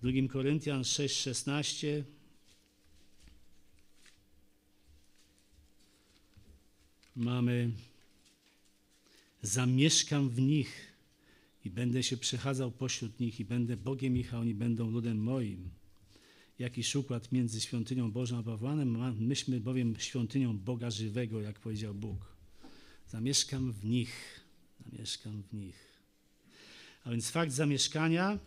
[0.03, 2.03] 2 Koryntian 6:16
[7.16, 7.70] mamy
[9.42, 10.92] zamieszkam w nich
[11.64, 15.70] i będę się przechadzał pośród nich i będę Bogiem ich, a oni będą ludem moim.
[16.59, 19.16] Jakiś układ między świątynią Bożą a bałwanem?
[19.26, 22.37] Myśmy bowiem świątynią Boga żywego, jak powiedział Bóg.
[23.09, 24.40] Zamieszkam w nich,
[24.90, 25.90] zamieszkam w nich.
[27.05, 28.38] A więc fakt zamieszkania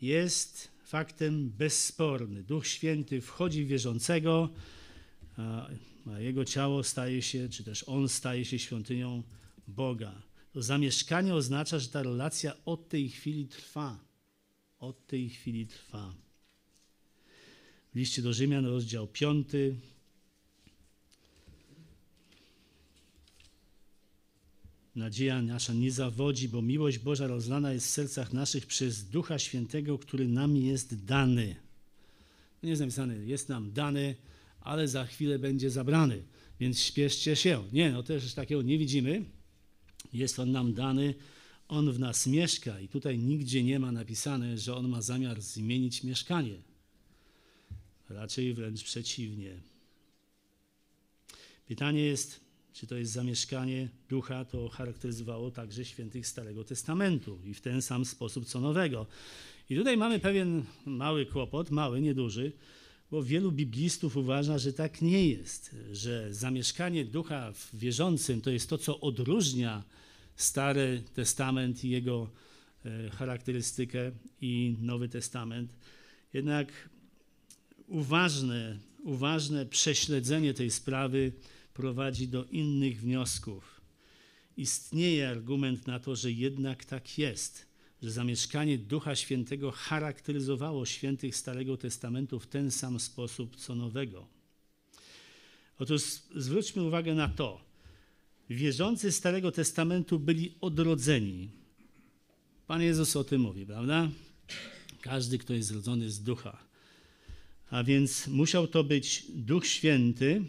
[0.00, 2.42] jest faktem bezsporny.
[2.42, 4.48] Duch Święty wchodzi w wierzącego,
[5.36, 5.68] a,
[6.06, 9.22] a jego ciało staje się, czy też on staje się świątynią
[9.68, 10.22] Boga.
[10.52, 13.98] To zamieszkanie oznacza, że ta relacja od tej chwili trwa.
[14.78, 16.14] Od tej chwili trwa.
[17.92, 19.48] W liście do Rzymian, rozdział 5.
[24.94, 29.98] Nadzieja nasza nie zawodzi, bo miłość Boża rozlana jest w sercach naszych przez Ducha Świętego,
[29.98, 31.56] który nam jest dany.
[32.62, 34.14] Nie jest napisane, jest nam dany,
[34.60, 36.22] ale za chwilę będzie zabrany,
[36.60, 37.64] więc śpieszcie się.
[37.72, 39.37] Nie, no też takiego nie widzimy.
[40.12, 41.14] Jest on nam dany,
[41.68, 46.04] on w nas mieszka i tutaj nigdzie nie ma napisane, że on ma zamiar zmienić
[46.04, 46.54] mieszkanie.
[48.08, 49.60] Raczej wręcz przeciwnie.
[51.66, 52.40] Pytanie jest,
[52.72, 58.04] czy to jest zamieszkanie ducha, to charakteryzowało także świętych Starego Testamentu i w ten sam
[58.04, 59.06] sposób co Nowego.
[59.70, 62.52] I tutaj mamy pewien mały kłopot, mały, nieduży,
[63.10, 68.70] bo wielu biblistów uważa, że tak nie jest, że zamieszkanie ducha w wierzącym to jest
[68.70, 69.84] to, co odróżnia
[70.36, 72.30] Stary Testament i jego
[72.84, 75.74] e, charakterystykę i Nowy Testament.
[76.32, 76.88] Jednak
[77.86, 81.32] uważne, uważne prześledzenie tej sprawy
[81.74, 83.80] prowadzi do innych wniosków.
[84.56, 87.67] Istnieje argument na to, że jednak tak jest,
[88.02, 94.26] że zamieszkanie Ducha Świętego charakteryzowało świętych Starego Testamentu w ten sam sposób co Nowego.
[95.78, 96.02] Otóż
[96.36, 97.60] zwróćmy uwagę na to.
[98.50, 101.48] Wierzący Starego Testamentu byli odrodzeni.
[102.66, 104.08] Pan Jezus o tym mówi, prawda?
[105.00, 106.58] Każdy, kto jest zrodzony z ducha.
[107.70, 110.44] A więc musiał to być Duch Święty,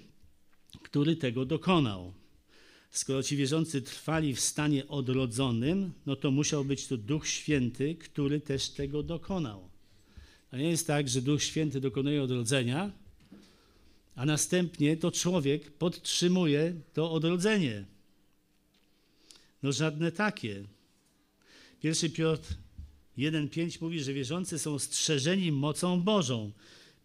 [0.83, 2.13] który tego dokonał.
[2.91, 8.41] Skoro ci wierzący trwali w stanie odrodzonym, no to musiał być to Duch Święty, który
[8.41, 9.69] też tego dokonał.
[10.51, 12.91] To nie jest tak, że Duch Święty dokonuje odrodzenia,
[14.15, 17.85] a następnie to człowiek podtrzymuje to odrodzenie.
[19.63, 20.63] No żadne takie.
[21.81, 22.53] Pierwszy Piotr
[23.17, 26.51] 1,5 mówi, że wierzący są strzeżeni mocą Bożą.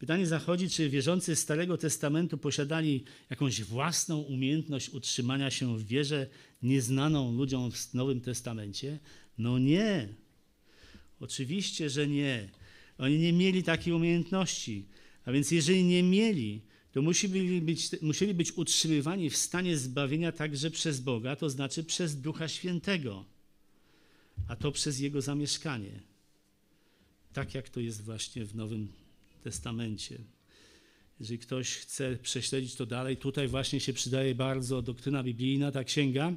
[0.05, 6.27] Pytanie zachodzi, czy wierzący Starego Testamentu posiadali jakąś własną umiejętność utrzymania się w wierze
[6.63, 8.99] nieznaną ludziom w Nowym Testamencie?
[9.39, 10.09] No nie.
[11.21, 12.49] Oczywiście, że nie.
[12.99, 14.87] Oni nie mieli takiej umiejętności.
[15.25, 16.61] A więc jeżeli nie mieli,
[16.93, 22.21] to musieli być, musieli być utrzymywani w stanie zbawienia także przez Boga, to znaczy przez
[22.21, 23.25] Ducha Świętego,
[24.49, 26.01] a to przez Jego zamieszkanie.
[27.33, 29.04] Tak jak to jest właśnie w Nowym Testamencie.
[31.21, 36.33] Jeżeli ktoś chce prześledzić to dalej, tutaj właśnie się przydaje bardzo doktryna biblijna, ta księga.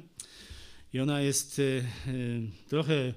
[0.92, 1.82] I ona jest e, e,
[2.68, 3.14] trochę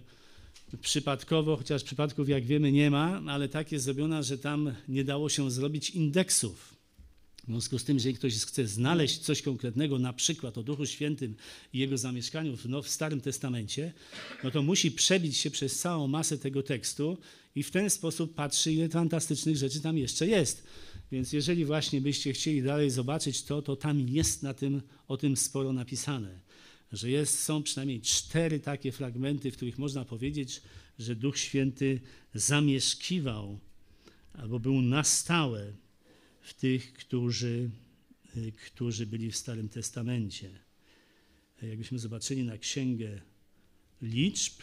[0.81, 5.29] przypadkowo, chociaż przypadków jak wiemy nie ma, ale tak jest zrobiona, że tam nie dało
[5.29, 6.80] się zrobić indeksów.
[7.43, 11.35] W związku z tym, jeżeli ktoś chce znaleźć coś konkretnego, na przykład o Duchu Świętym
[11.73, 13.93] i Jego zamieszkaniu w, no, w Starym Testamencie,
[14.43, 17.17] no to musi przebić się przez całą masę tego tekstu
[17.55, 20.63] i w ten sposób patrzy, ile fantastycznych rzeczy tam jeszcze jest.
[21.11, 25.37] Więc jeżeli właśnie byście chcieli dalej zobaczyć to, to tam jest na tym, o tym
[25.37, 26.39] sporo napisane.
[26.91, 30.61] Że jest, są przynajmniej cztery takie fragmenty, w których można powiedzieć,
[30.99, 32.01] że Duch Święty
[32.33, 33.59] zamieszkiwał
[34.33, 35.73] albo był na stałe
[36.51, 37.69] w tych, którzy,
[38.37, 40.49] y, którzy byli w Starym Testamencie.
[41.61, 43.21] Jakbyśmy zobaczyli na Księgę
[44.01, 44.61] Liczb,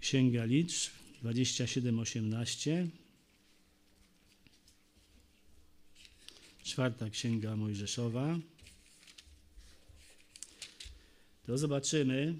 [0.00, 2.88] Księga Liczb 27:18,
[6.64, 8.38] czwarta Księga Mojżeszowa,
[11.46, 12.34] to zobaczymy.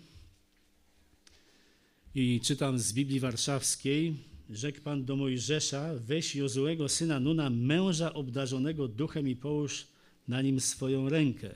[2.14, 4.16] I czytam z Biblii Warszawskiej,
[4.50, 9.86] rzekł Pan do Mojżesza, weź Jozułego syna Nuna, męża obdarzonego duchem i połóż
[10.28, 11.54] na nim swoją rękę.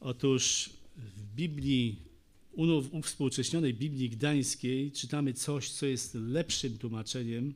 [0.00, 1.96] Otóż w Biblii,
[2.92, 7.54] uwspółcześnionej Biblii Gdańskiej czytamy coś, co jest lepszym tłumaczeniem,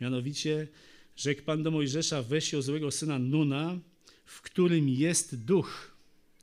[0.00, 0.68] mianowicie
[1.16, 3.78] rzekł Pan do Mojżesza, weź Jozułego syna Nuna,
[4.24, 5.96] w którym jest duch,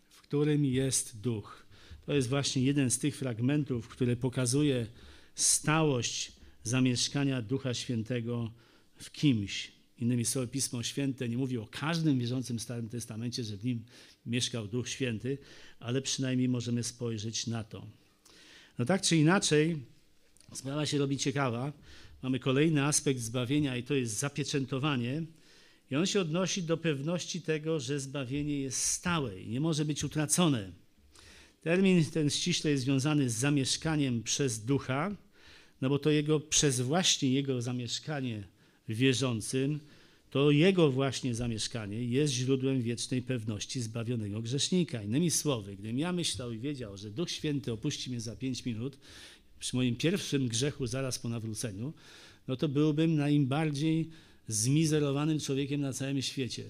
[0.10, 1.66] w którym jest duch.
[2.06, 4.88] To jest właśnie jeden z tych fragmentów, który pokazuje
[5.36, 6.32] stałość
[6.66, 8.52] zamieszkania Ducha Świętego
[8.96, 9.72] w kimś.
[10.00, 13.86] Innymi słowy, Pismo Święte nie mówi o każdym wierzącym w Starym Testamencie, że w nim
[14.26, 15.38] mieszkał Duch Święty,
[15.80, 17.88] ale przynajmniej możemy spojrzeć na to.
[18.80, 19.78] No tak czy inaczej,
[20.54, 21.74] sprawa się robi ciekawa.
[22.22, 25.24] Mamy kolejny aspekt zbawienia i to jest zapieczętowanie.
[25.92, 30.04] I on się odnosi do pewności tego, że zbawienie jest stałe i nie może być
[30.04, 30.72] utracone.
[31.62, 35.16] Termin ten ściśle jest związany z zamieszkaniem przez ducha,
[35.82, 38.44] no bo to jego, przez właśnie jego zamieszkanie
[38.90, 39.80] wierzącym,
[40.30, 45.04] to jego właśnie zamieszkanie jest źródłem wiecznej pewności zbawionego grzesznika.
[45.04, 48.98] Innymi słowy, gdybym ja myślał i wiedział, że Duch Święty opuści mnie za pięć minut,
[49.60, 51.94] przy moim pierwszym grzechu zaraz po nawróceniu,
[52.48, 54.10] no to byłbym najbardziej
[54.48, 56.64] zmizerowanym człowiekiem na całym świecie.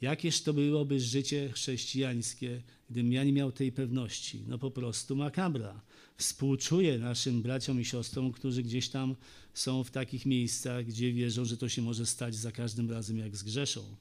[0.00, 4.42] Jakież to byłoby życie chrześcijańskie, gdybym ja nie miał tej pewności?
[4.48, 5.80] No po prostu makabra.
[6.22, 9.14] Współczuję naszym braciom i siostrom, którzy gdzieś tam
[9.54, 13.36] są w takich miejscach, gdzie wierzą, że to się może stać za każdym razem, jak
[13.36, 13.96] zgrzeszą.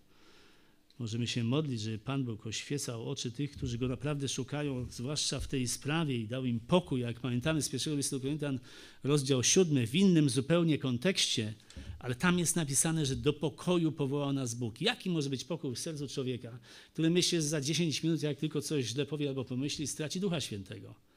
[0.99, 5.47] Możemy się modlić, żeby Pan Bóg oświecał oczy tych, którzy Go naprawdę szukają, zwłaszcza w
[5.47, 8.59] tej sprawie i dał im pokój, jak pamiętamy z pierwszego listu Koryntian,
[9.03, 11.53] rozdział siódmy, w innym zupełnie kontekście,
[11.99, 14.82] ale tam jest napisane, że do pokoju powołał nas Bóg.
[14.82, 16.59] Jaki może być pokój w sercu człowieka,
[16.93, 20.41] który myśli, że za 10 minut, jak tylko coś źle powie albo pomyśli, straci Ducha
[20.41, 21.11] Świętego?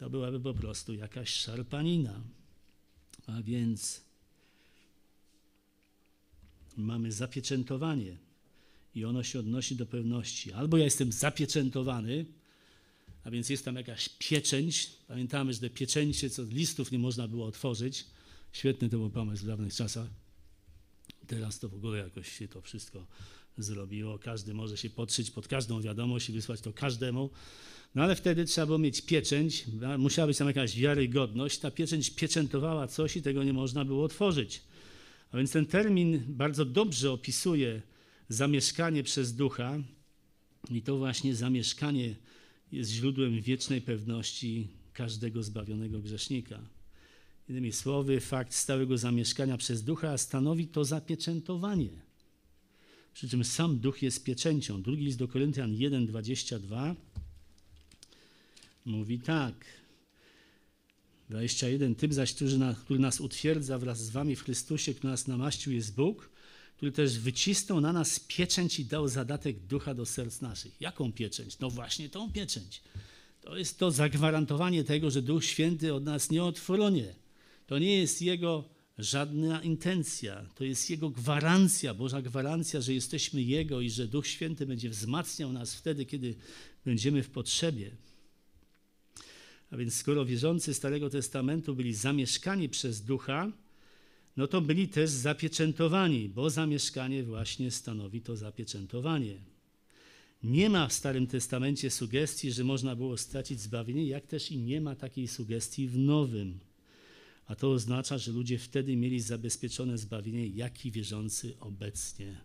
[0.00, 2.20] To byłaby po prostu jakaś szarpanina.
[3.26, 4.00] A więc
[6.76, 8.16] mamy zapieczętowanie
[8.94, 10.52] i ono się odnosi do pewności.
[10.52, 12.26] Albo ja jestem zapieczętowany,
[13.24, 14.92] a więc jest tam jakaś pieczęć.
[15.08, 18.06] Pamiętamy, że te pieczęcie, co listów nie można było otworzyć.
[18.52, 20.08] Świetny to był pomysł w dawnych czasach.
[21.26, 23.06] Teraz to w ogóle jakoś się to wszystko
[23.62, 24.18] zrobiło.
[24.18, 27.30] Każdy może się podszyć pod każdą wiadomość i wysłać to każdemu.
[27.94, 29.64] No ale wtedy trzeba było mieć pieczęć,
[29.98, 31.58] musiała być tam jakaś wiarygodność.
[31.58, 34.62] Ta pieczęć pieczętowała coś i tego nie można było otworzyć.
[35.32, 37.82] A więc ten termin bardzo dobrze opisuje
[38.28, 39.78] zamieszkanie przez ducha
[40.70, 42.16] i to właśnie zamieszkanie
[42.72, 46.60] jest źródłem wiecznej pewności każdego zbawionego grzesznika.
[47.48, 52.09] Innymi słowy, fakt stałego zamieszkania przez ducha stanowi to zapieczętowanie.
[53.14, 54.82] Przy czym sam duch jest pieczęcią.
[54.82, 56.94] Drugi list do Koryntian 1,22
[58.84, 59.64] mówi tak.
[61.28, 61.94] 21.
[61.94, 65.72] Tym zaś, który, na, który nas utwierdza wraz z wami w Chrystusie, który nas namaścił,
[65.72, 66.30] jest Bóg,
[66.76, 70.80] który też wycisnął na nas pieczęć i dał zadatek ducha do serc naszych.
[70.80, 71.58] Jaką pieczęć?
[71.58, 72.82] No właśnie tą pieczęć.
[73.40, 77.14] To jest to zagwarantowanie tego, że Duch Święty od nas nie odfronie.
[77.66, 78.64] To nie jest Jego
[79.02, 84.66] żadna intencja, to jest Jego gwarancja, Boża gwarancja, że jesteśmy Jego i że Duch Święty
[84.66, 86.34] będzie wzmacniał nas wtedy, kiedy
[86.84, 87.90] będziemy w potrzebie.
[89.70, 93.52] A więc skoro wierzący Starego Testamentu byli zamieszkani przez Ducha,
[94.36, 99.34] no to byli też zapieczętowani, bo zamieszkanie właśnie stanowi to zapieczętowanie.
[100.42, 104.80] Nie ma w Starym Testamencie sugestii, że można było stracić zbawienie, jak też i nie
[104.80, 106.58] ma takiej sugestii w Nowym.
[107.50, 110.46] A to oznacza, że ludzie wtedy mieli zabezpieczone zbawienie,
[110.84, 112.40] i wierzący obecnie.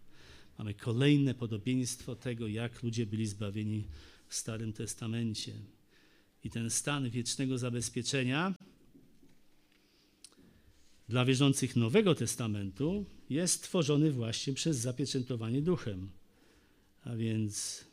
[0.57, 3.87] Mamy kolejne podobieństwo tego, jak ludzie byli zbawieni
[4.27, 5.53] w Starym Testamencie.
[6.43, 8.53] I ten stan wiecznego zabezpieczenia
[11.09, 16.09] dla wierzących Nowego Testamentu jest tworzony właśnie przez zapieczętowanie duchem.
[17.03, 17.85] A więc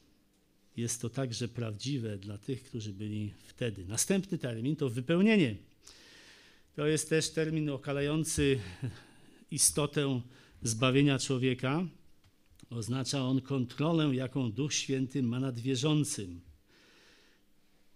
[0.77, 3.85] jest to także prawdziwe dla tych, którzy byli wtedy.
[3.85, 5.72] Następny termin to wypełnienie.
[6.77, 8.61] To jest też termin okalający
[9.51, 10.21] istotę
[10.63, 11.87] zbawienia człowieka.
[12.71, 16.41] Oznacza on kontrolę, jaką Duch Święty ma nad wierzącym.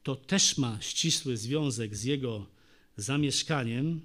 [0.02, 2.46] To też ma ścisły związek z jego
[2.96, 4.00] zamieszkaniem,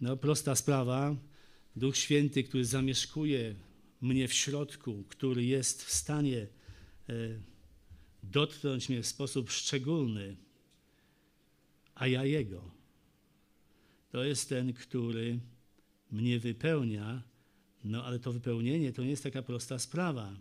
[0.00, 1.16] no, prosta sprawa.
[1.76, 3.54] Duch Święty, który zamieszkuje
[4.00, 6.46] mnie w środku, który jest w stanie
[7.08, 7.12] e,
[8.22, 10.36] dotknąć mnie w sposób szczególny,
[11.94, 12.75] a ja Jego.
[14.16, 15.38] To jest ten, który
[16.10, 17.22] mnie wypełnia,
[17.84, 20.36] no ale to wypełnienie to nie jest taka prosta sprawa.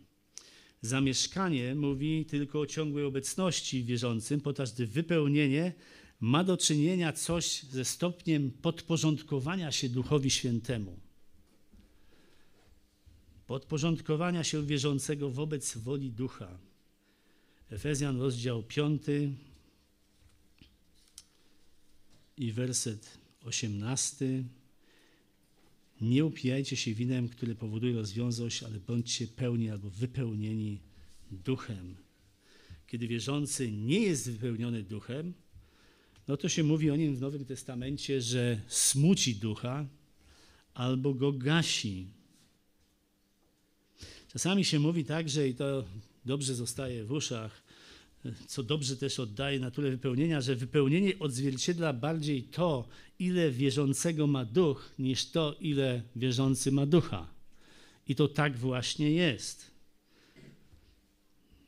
[0.81, 5.73] Zamieszkanie mówi tylko o ciągłej obecności wierzącym, podczas gdy wypełnienie
[6.19, 10.99] ma do czynienia coś ze stopniem podporządkowania się Duchowi Świętemu.
[13.47, 16.57] Podporządkowania się wierzącego wobec woli Ducha.
[17.69, 19.01] Efezjan, rozdział 5
[22.37, 24.43] i werset 18.
[26.01, 30.79] Nie upijajcie się winem, które powoduje rozwiązość, ale bądźcie pełni albo wypełnieni
[31.31, 31.95] duchem.
[32.87, 35.33] Kiedy wierzący nie jest wypełniony duchem,
[36.27, 39.85] no to się mówi o nim w Nowym Testamencie, że smuci ducha
[40.73, 42.07] albo go gasi.
[44.27, 45.85] Czasami się mówi tak, że i to
[46.25, 47.63] dobrze zostaje w uszach,
[48.47, 52.87] co dobrze też oddaje naturę wypełnienia, że wypełnienie odzwierciedla bardziej to,
[53.19, 57.27] ile wierzącego ma duch, niż to, ile wierzący ma ducha.
[58.07, 59.71] I to tak właśnie jest.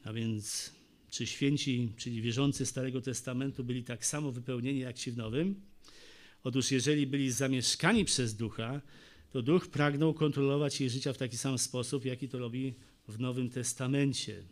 [0.04, 0.72] A więc,
[1.10, 5.62] czy święci, czyli wierzący Starego Testamentu byli tak samo wypełnieni jak ci w Nowym?
[6.44, 8.82] Otóż, jeżeli byli zamieszkani przez ducha,
[9.32, 12.74] to duch pragnął kontrolować ich życia w taki sam sposób, jaki to robi
[13.08, 14.44] w Nowym Testamencie.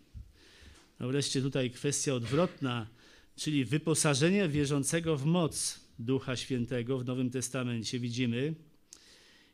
[1.00, 2.88] No wreszcie tutaj kwestia odwrotna,
[3.36, 8.56] czyli wyposażenie wierzącego w moc Ducha Świętego w Nowym Testamencie widzimy.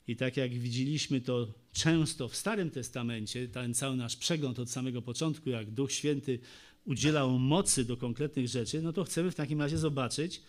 [0.07, 5.01] I tak jak widzieliśmy to często w Starym Testamencie, ten cały nasz przegląd od samego
[5.01, 6.39] początku, jak Duch Święty
[6.85, 10.41] udzielał mocy do konkretnych rzeczy, no to chcemy w takim razie zobaczyć,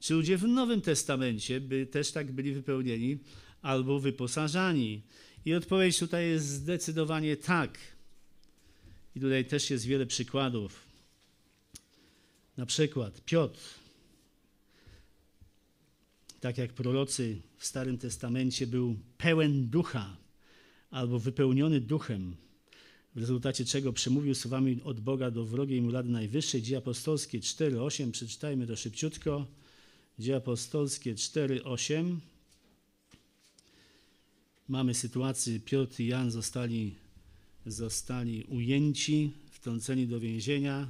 [0.00, 3.18] czy ludzie w Nowym Testamencie by też tak byli wypełnieni
[3.62, 5.02] albo wyposażani.
[5.44, 7.78] I odpowiedź tutaj jest zdecydowanie tak.
[9.16, 10.86] I tutaj też jest wiele przykładów.
[12.56, 13.60] Na przykład Piotr,
[16.40, 20.16] tak jak prorocy w Starym Testamencie, był pełen ducha
[20.90, 22.36] albo wypełniony duchem,
[23.14, 26.62] w rezultacie czego przemówił słowami od Boga do wrogiej mu Rady Najwyższej.
[26.62, 29.46] Dzieje apostolskie 4:8, przeczytajmy to szybciutko.
[30.18, 32.18] Dzieje apostolskie 4:8.
[34.68, 37.05] Mamy sytuację, Piotr i Jan zostali,
[37.66, 40.88] zostali ujęci, wtrąceni do więzienia,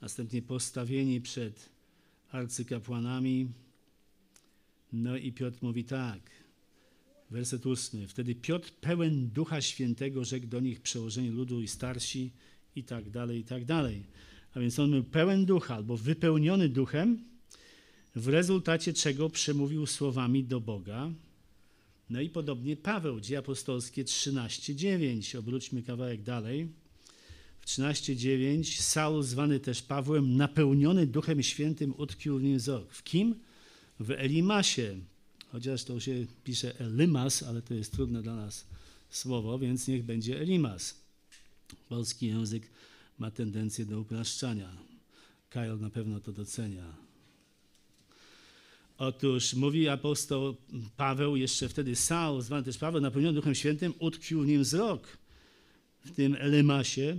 [0.00, 1.68] następnie postawieni przed
[2.30, 3.48] arcykapłanami.
[4.92, 6.20] No i Piotr mówi tak,
[7.30, 8.08] werset ósmy.
[8.08, 12.30] Wtedy Piotr pełen Ducha Świętego rzekł do nich przełożeni ludu i starsi
[12.76, 14.04] i tak dalej, i tak dalej.
[14.54, 17.24] A więc on był pełen ducha albo wypełniony duchem,
[18.16, 21.10] w rezultacie czego przemówił słowami do Boga,
[22.10, 25.38] no i podobnie Paweł, dzieje apostolskie 13:9.
[25.38, 26.68] Obróćmy kawałek dalej.
[27.60, 32.92] W 13:9 Saul, zwany też Pawłem, napełniony Duchem Świętym, utkwił w nim wzrok.
[32.92, 33.34] W kim?
[34.00, 34.96] W Elimasie.
[35.52, 38.66] Chociaż to się pisze Elimas, ale to jest trudne dla nas
[39.10, 40.94] słowo, więc niech będzie Elimas.
[41.88, 42.62] Polski język
[43.18, 44.76] ma tendencję do upraszczania.
[45.50, 47.09] Kyle na pewno to docenia.
[49.00, 50.56] Otóż mówi apostoł
[50.96, 55.18] Paweł, jeszcze wtedy Saul, zwany też Paweł, napełniony Duchem Świętym, utkwił w nim wzrok
[56.04, 57.16] w tym Elemasie,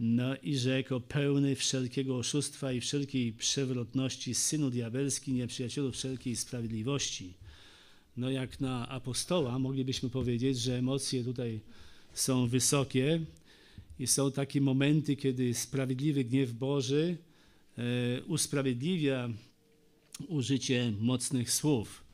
[0.00, 7.34] no i rzekł, pełny wszelkiego oszustwa i wszelkiej przewrotności, synu diabelski, nieprzyjacielu wszelkiej sprawiedliwości.
[8.16, 11.60] No jak na apostoła moglibyśmy powiedzieć, że emocje tutaj
[12.12, 13.20] są wysokie
[13.98, 17.16] i są takie momenty, kiedy sprawiedliwy gniew Boży
[17.78, 17.82] e,
[18.22, 19.28] usprawiedliwia
[20.28, 22.04] użycie mocnych słów.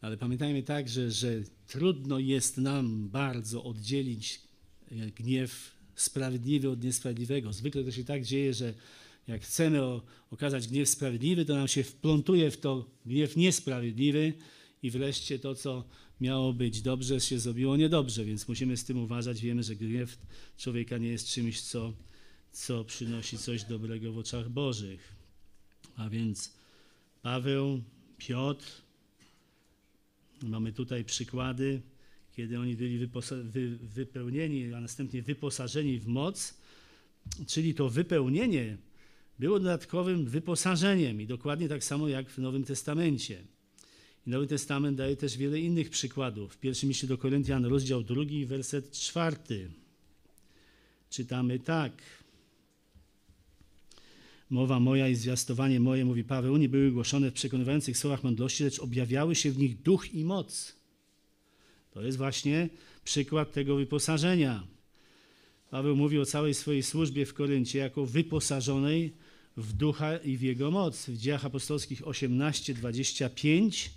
[0.00, 4.40] Ale pamiętajmy także, że trudno jest nam bardzo oddzielić
[4.90, 7.52] e, gniew sprawiedliwy od niesprawiedliwego.
[7.52, 8.74] Zwykle to się tak dzieje, że
[9.26, 9.80] jak chcemy
[10.30, 14.32] okazać gniew sprawiedliwy, to nam się wplątuje w to gniew niesprawiedliwy
[14.82, 15.84] i wreszcie to, co
[16.20, 19.40] miało być dobrze, się zrobiło niedobrze, więc musimy z tym uważać.
[19.40, 20.18] Wiemy, że gniew
[20.56, 21.92] człowieka nie jest czymś, co,
[22.52, 25.16] co przynosi coś dobrego w oczach Bożych.
[25.96, 26.52] A więc
[27.22, 27.82] Paweł,
[28.18, 28.66] Piotr.
[30.42, 31.80] Mamy tutaj przykłady,
[32.36, 33.08] kiedy oni byli
[33.42, 36.54] wy wypełnieni, a następnie wyposażeni w moc,
[37.46, 38.76] czyli to wypełnienie
[39.38, 43.42] było dodatkowym wyposażeniem i dokładnie tak samo jak w Nowym Testamencie.
[44.26, 46.54] I Nowy Testament daje też wiele innych przykładów.
[46.54, 49.70] W pierwszym liście do Koryntian, rozdział drugi, werset czwarty.
[51.10, 51.92] Czytamy tak.
[54.50, 58.78] Mowa moja i zwiastowanie moje, mówi Paweł, nie były głoszone w przekonywających słowach mądrości, lecz
[58.78, 60.76] objawiały się w nich duch i moc.
[61.90, 62.68] To jest właśnie
[63.04, 64.66] przykład tego wyposażenia.
[65.70, 69.12] Paweł mówi o całej swojej służbie w Koryncie jako wyposażonej
[69.56, 71.06] w ducha i w jego moc.
[71.06, 73.88] W dziejach apostolskich 18:25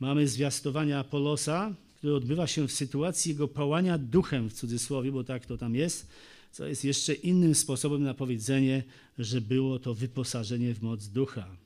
[0.00, 5.46] mamy zwiastowanie Apolosa, które odbywa się w sytuacji jego pałania duchem, w cudzysłowie, bo tak
[5.46, 6.08] to tam jest,
[6.56, 8.84] co jest jeszcze innym sposobem na powiedzenie,
[9.18, 11.56] że było to wyposażenie w moc ducha.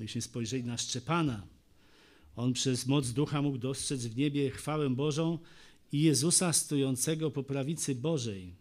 [0.00, 1.46] Jeśli spojrzeli na Szczepana,
[2.36, 5.38] on przez moc ducha mógł dostrzec w niebie chwałę Bożą
[5.92, 8.54] i Jezusa stojącego po prawicy Bożej.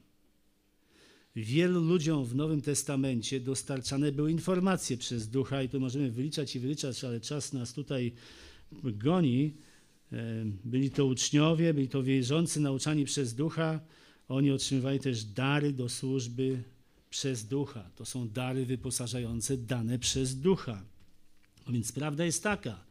[1.35, 6.59] Wielu ludziom w Nowym Testamencie dostarczane były informacje przez ducha, i to możemy wyliczać i
[6.59, 8.11] wyliczać, ale czas nas tutaj
[8.83, 9.53] goni.
[10.13, 13.79] E, byli to uczniowie, byli to wierzący nauczani przez ducha,
[14.27, 16.63] oni otrzymywali też dary do służby
[17.09, 17.89] przez ducha.
[17.95, 20.83] To są dary wyposażające dane przez ducha.
[21.65, 22.83] A więc prawda jest taka,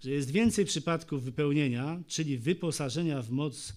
[0.00, 3.72] że jest więcej przypadków wypełnienia, czyli wyposażenia w moc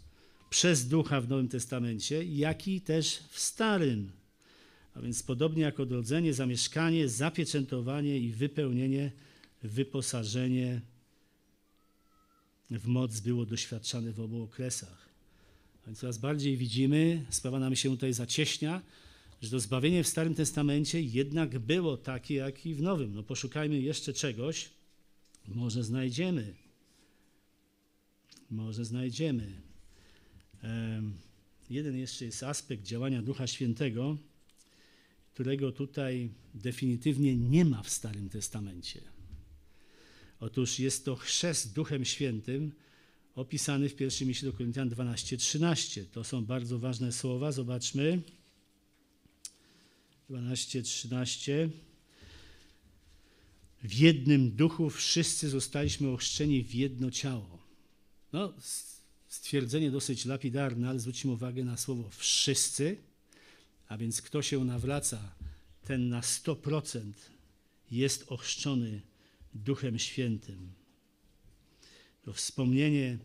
[0.50, 4.12] przez ducha w Nowym Testamencie, jak i też w Starym.
[4.96, 9.12] A więc podobnie jak odrodzenie, zamieszkanie, zapieczętowanie i wypełnienie,
[9.64, 10.82] wyposażenie
[12.72, 15.03] w moc było doświadczane w obu okresach.
[15.92, 18.82] Coraz bardziej widzimy, sprawa nam się tutaj zacieśnia,
[19.42, 23.16] że to zbawienie w Starym Testamencie jednak było takie, jak i w Nowym.
[23.16, 24.70] No poszukajmy jeszcze czegoś,
[25.48, 26.54] może znajdziemy.
[28.50, 29.62] Może znajdziemy.
[30.64, 31.14] Um,
[31.70, 34.18] jeden jeszcze jest aspekt działania Ducha Świętego,
[35.34, 39.02] którego tutaj definitywnie nie ma w Starym Testamencie.
[40.40, 42.72] Otóż jest to chrzest Duchem Świętym,
[43.36, 46.06] opisany w pierwszym liście do Koryntian 12:13.
[46.06, 47.52] To są bardzo ważne słowa.
[47.52, 48.22] Zobaczmy.
[50.30, 51.70] 12:13.
[53.84, 57.64] W jednym duchu wszyscy zostaliśmy ochrzczeni w jedno ciało.
[58.34, 58.54] No,
[59.28, 62.98] stwierdzenie dosyć lapidarne, ale zwróćmy uwagę na słowo wszyscy,
[63.88, 65.36] a więc kto się nawraca,
[65.86, 67.14] ten na 100%
[67.92, 69.02] jest ochrzczony
[69.54, 70.74] Duchem Świętym.
[72.24, 73.18] To wspomnienie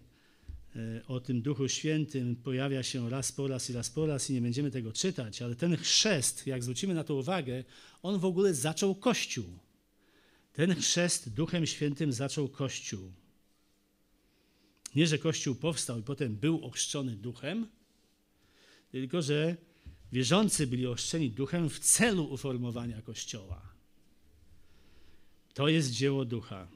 [0.77, 4.33] e, o tym Duchu Świętym pojawia się raz po raz i raz po raz i
[4.33, 7.65] nie będziemy tego czytać, ale ten chrzest, jak zwrócimy na to uwagę,
[8.03, 9.59] on w ogóle zaczął Kościół.
[10.53, 13.13] Ten chrzest Duchem Świętym zaczął Kościół.
[14.95, 17.67] Nie, że Kościół powstał i potem był ochrzczony Duchem,
[18.91, 19.57] tylko że
[20.13, 23.73] wierzący byli ochrzczeni Duchem w celu uformowania Kościoła.
[25.55, 26.69] To jest dzieło Ducha,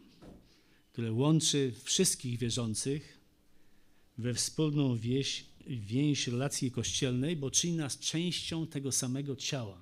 [0.92, 3.18] które łączy wszystkich wierzących
[4.18, 9.78] we wspólną wieś, więź relacji kościelnej, bo czyni nas częścią tego samego ciała.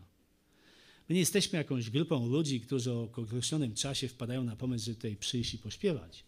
[1.09, 5.17] My nie jesteśmy jakąś grupą ludzi, którzy o określonym czasie wpadają na pomysł, żeby tutaj
[5.17, 6.25] przyjść i pośpiewać.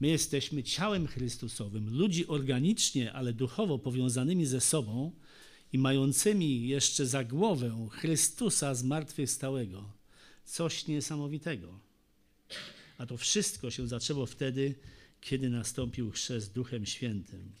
[0.00, 5.12] My jesteśmy ciałem Chrystusowym, ludzi organicznie, ale duchowo powiązanymi ze sobą
[5.72, 9.92] i mającymi jeszcze za głowę Chrystusa zmartwychwstałego.
[10.44, 11.80] Coś niesamowitego.
[12.98, 14.74] A to wszystko się zaczęło wtedy,
[15.20, 17.52] kiedy nastąpił chrzest Duchem Świętym.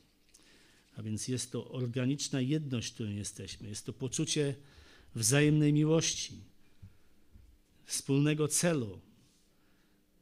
[0.96, 3.68] A więc jest to organiczna jedność, w której jesteśmy.
[3.68, 4.54] Jest to poczucie
[5.14, 6.32] wzajemnej miłości,
[7.84, 9.00] wspólnego celu.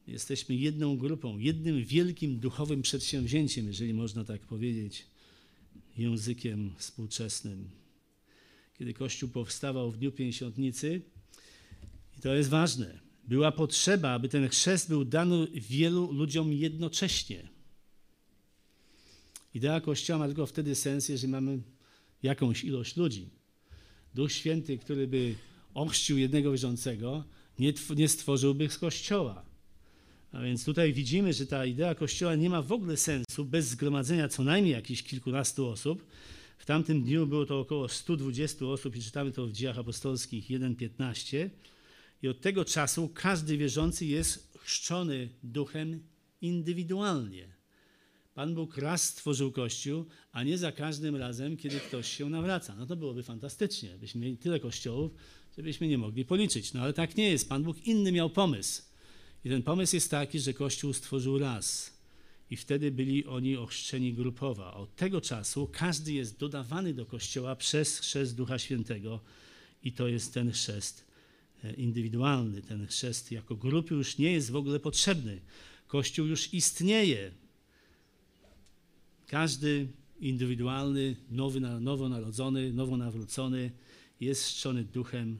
[0.06, 5.06] Jesteśmy jedną grupą, jednym wielkim duchowym przedsięwzięciem, jeżeli można tak powiedzieć,
[5.96, 7.70] językiem współczesnym.
[8.78, 11.02] Kiedy Kościół powstawał w Dniu Pięćdziesiątnicy,
[12.18, 13.00] i to jest ważne,
[13.30, 17.48] była potrzeba, aby ten chrzest był dany wielu ludziom jednocześnie.
[19.54, 21.62] Idea Kościoła ma tylko wtedy sens, jeżeli mamy
[22.22, 23.28] jakąś ilość ludzi.
[24.14, 25.34] Duch Święty, który by
[25.74, 27.24] ochrzcił jednego wierzącego,
[27.58, 29.42] nie, nie stworzyłby z Kościoła.
[30.32, 34.28] A więc tutaj widzimy, że ta idea Kościoła nie ma w ogóle sensu bez zgromadzenia
[34.28, 36.06] co najmniej jakichś kilkunastu osób.
[36.58, 41.50] W tamtym dniu było to około 120 osób i czytamy to w dziejach apostolskich 1,15.
[42.22, 46.02] I od tego czasu każdy wierzący jest chrzczony duchem
[46.40, 47.48] indywidualnie.
[48.34, 52.76] Pan Bóg raz stworzył Kościół, a nie za każdym razem, kiedy ktoś się nawraca.
[52.76, 55.12] No to byłoby fantastycznie, byśmy mieli tyle kościołów,
[55.56, 56.72] żebyśmy nie mogli policzyć.
[56.72, 57.48] No ale tak nie jest.
[57.48, 58.82] Pan Bóg inny miał pomysł.
[59.44, 61.96] I ten pomysł jest taki, że Kościół stworzył raz.
[62.50, 64.74] I wtedy byli oni ochrzczeni grupowo.
[64.74, 69.20] Od tego czasu każdy jest dodawany do Kościoła przez chrzest Ducha Świętego.
[69.82, 71.09] I to jest ten chrzest
[71.76, 72.62] indywidualny.
[72.62, 75.40] Ten chrzest jako grupy już nie jest w ogóle potrzebny.
[75.86, 77.30] Kościół już istnieje.
[79.26, 79.88] Każdy
[80.20, 83.70] indywidualny, nowy, nowonarodzony, nowonawrócony
[84.20, 85.38] jest szczony duchem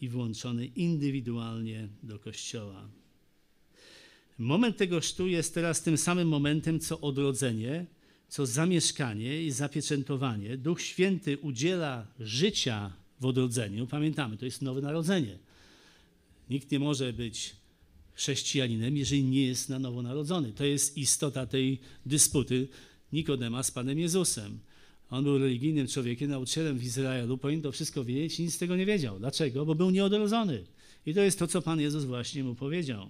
[0.00, 2.88] i włączony indywidualnie do Kościoła.
[4.38, 7.86] Moment tego chrztu jest teraz tym samym momentem, co odrodzenie,
[8.28, 10.56] co zamieszkanie i zapieczętowanie.
[10.56, 13.86] Duch Święty udziela życia w odrodzeniu.
[13.86, 15.38] Pamiętamy, to jest nowe narodzenie.
[16.50, 17.56] Nikt nie może być
[18.12, 20.52] chrześcijaninem, jeżeli nie jest na nowo narodzony.
[20.52, 22.68] To jest istota tej dysputy
[23.12, 24.58] Nikodema z Panem Jezusem.
[25.10, 28.76] On był religijnym człowiekiem, nauczycielem w Izraelu, powinien to wszystko wiedzieć i nic z tego
[28.76, 29.18] nie wiedział.
[29.18, 29.66] Dlaczego?
[29.66, 30.64] Bo był nieodrodzony.
[31.06, 33.08] I to jest to, co Pan Jezus właśnie mu powiedział.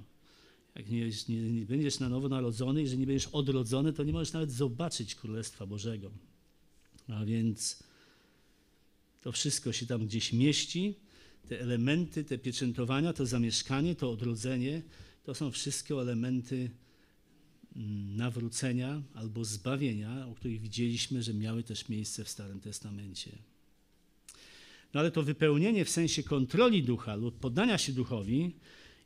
[0.74, 4.32] Jak nie, nie, nie będziesz na nowo narodzony, jeżeli nie będziesz odrodzony, to nie możesz
[4.32, 6.10] nawet zobaczyć Królestwa Bożego.
[7.08, 7.82] A więc
[9.22, 10.94] to wszystko się tam gdzieś mieści
[11.48, 14.82] te elementy, te pieczętowania, to zamieszkanie, to odrodzenie,
[15.24, 16.70] to są wszystkie elementy
[17.76, 23.30] mm, nawrócenia albo zbawienia, o których widzieliśmy, że miały też miejsce w Starym Testamencie.
[24.94, 28.56] No ale to wypełnienie w sensie kontroli ducha lub poddania się duchowi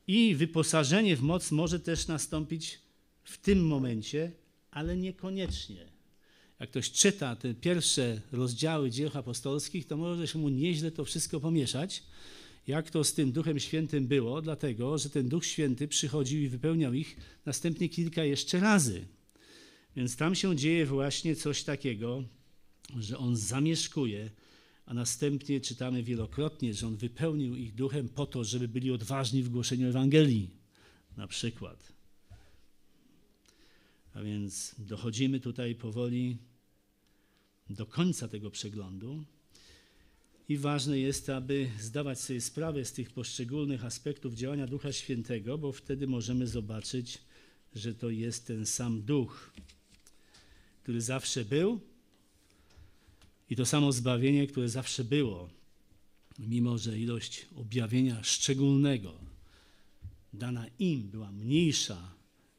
[0.06, 2.80] i wyposażenie w moc może też nastąpić
[3.22, 4.32] w tym momencie,
[4.70, 5.91] ale niekoniecznie.
[6.62, 11.40] Jak ktoś czyta te pierwsze rozdziały dzieł apostolskich, to może się mu nieźle to wszystko
[11.40, 12.02] pomieszać,
[12.66, 16.94] jak to z tym Duchem Świętym było, dlatego że ten Duch Święty przychodził i wypełniał
[16.94, 19.04] ich następnie kilka jeszcze razy.
[19.96, 22.24] Więc tam się dzieje właśnie coś takiego,
[22.98, 24.30] że on zamieszkuje,
[24.86, 29.48] a następnie czytamy wielokrotnie, że on wypełnił ich duchem po to, żeby byli odważni w
[29.48, 30.50] głoszeniu Ewangelii,
[31.16, 31.92] na przykład.
[34.14, 36.38] A więc dochodzimy tutaj powoli
[37.74, 39.24] do końca tego przeglądu.
[40.48, 45.72] I ważne jest, aby zdawać sobie sprawę z tych poszczególnych aspektów działania Ducha Świętego, bo
[45.72, 47.18] wtedy możemy zobaczyć,
[47.74, 49.52] że to jest ten sam Duch,
[50.82, 51.80] który zawsze był
[53.50, 55.48] i to samo zbawienie, które zawsze było,
[56.38, 59.32] mimo że ilość objawienia szczególnego
[60.32, 62.14] dana im była mniejsza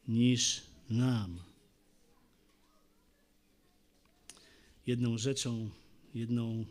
[0.08, 1.40] niż nam.
[4.88, 5.70] Jedną rzeczą,
[6.16, 6.66] jedną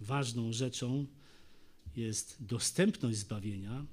[0.00, 1.06] ważną rzeczą
[1.96, 3.86] jest dostępność zbawienia,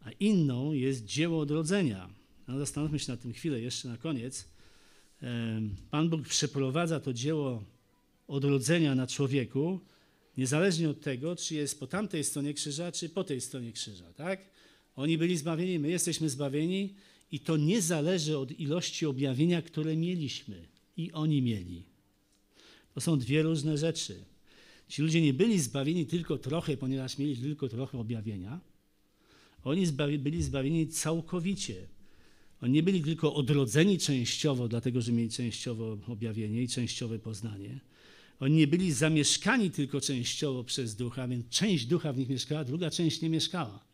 [0.00, 2.10] a inną jest dzieło odrodzenia.
[2.48, 4.48] No, zastanówmy się na tym chwilę jeszcze na koniec.
[5.90, 7.64] Pan Bóg przeprowadza to dzieło
[8.28, 9.80] odrodzenia na człowieku,
[10.36, 14.12] niezależnie od tego, czy jest po tamtej stronie krzyża, czy po tej stronie krzyża.
[14.12, 14.40] Tak?
[14.96, 16.94] Oni byli zbawieni, my jesteśmy zbawieni
[17.32, 21.91] i to nie zależy od ilości objawienia, które mieliśmy i oni mieli.
[22.94, 24.24] To są dwie różne rzeczy.
[24.88, 28.60] Ci ludzie nie byli zbawieni tylko trochę, ponieważ mieli tylko trochę objawienia.
[29.64, 31.86] Oni zbawi, byli zbawieni całkowicie.
[32.62, 37.80] Oni nie byli tylko odrodzeni częściowo, dlatego że mieli częściowo objawienie i częściowe poznanie.
[38.40, 42.90] Oni nie byli zamieszkani tylko częściowo przez ducha, więc część ducha w nich mieszkała, druga
[42.90, 43.84] część nie mieszkała.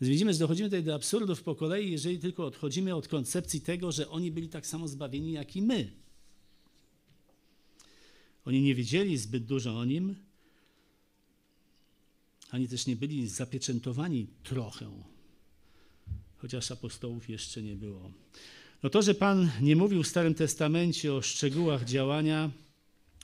[0.00, 3.92] Więc widzimy, że dochodzimy tutaj do absurdów po kolei, jeżeli tylko odchodzimy od koncepcji tego,
[3.92, 5.90] że oni byli tak samo zbawieni jak i my.
[8.48, 10.14] Oni nie wiedzieli zbyt dużo o nim,
[12.50, 14.90] ani też nie byli zapieczętowani trochę,
[16.36, 18.10] chociaż apostołów jeszcze nie było.
[18.82, 22.50] No to, że Pan nie mówił w Starym Testamencie o szczegółach działania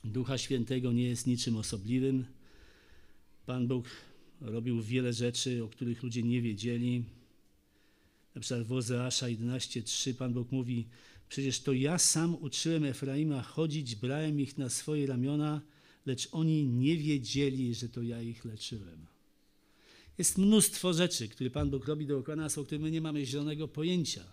[0.05, 2.25] Ducha Świętego, nie jest niczym osobliwym.
[3.47, 3.87] Pan Bóg
[4.41, 7.05] robił wiele rzeczy, o których ludzie nie wiedzieli.
[8.35, 10.87] Na przykład w Ozeasza 11:3 Pan Bóg mówi:
[11.35, 15.61] Przecież to ja sam uczyłem Efraima chodzić, brałem ich na swoje ramiona,
[16.07, 19.07] lecz oni nie wiedzieli, że to ja ich leczyłem.
[20.19, 23.69] Jest mnóstwo rzeczy, które Pan Bóg robi dookoła nas, o których my nie mamy zielonego
[23.69, 24.25] pojęcia.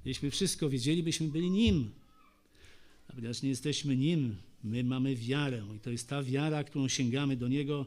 [0.00, 1.90] Gdybyśmy wszystko wiedzieli, byśmy byli Nim.
[3.08, 5.64] A ponieważ nie jesteśmy Nim, my mamy wiarę.
[5.76, 7.86] I to jest ta wiara, którą sięgamy do Niego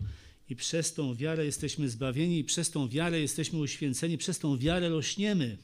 [0.49, 4.89] i przez tą wiarę jesteśmy zbawieni, i przez tą wiarę jesteśmy uświęceni, przez tą wiarę
[4.89, 5.57] rośniemy.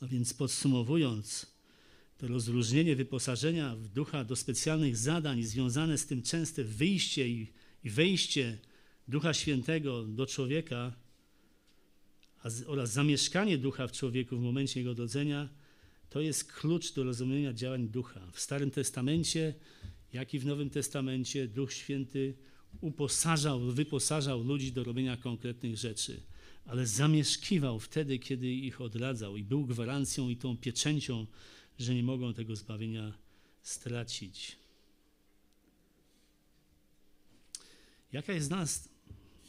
[0.00, 1.56] A więc podsumowując,
[2.18, 7.52] to rozróżnienie wyposażenia w ducha do specjalnych zadań związane z tym częste wyjście i,
[7.84, 8.58] wejście
[9.08, 10.96] Ducha Świętego do człowieka
[12.66, 15.48] oraz zamieszkanie ducha w człowieku w momencie jego odrodzenia,
[16.08, 18.30] to jest klucz do rozumienia działań ducha.
[18.32, 19.54] W Starym Testamencie,
[20.12, 22.34] jak i w Nowym Testamencie, Duch Święty
[22.80, 26.22] uposażał, wyposażał ludzi do robienia konkretnych rzeczy,
[26.66, 31.26] ale zamieszkiwał wtedy, kiedy ich odradzał i był gwarancją i tą pieczęcią,
[31.78, 33.12] że nie mogą tego zbawienia
[33.62, 34.56] stracić.
[38.12, 38.88] Jaka jest nas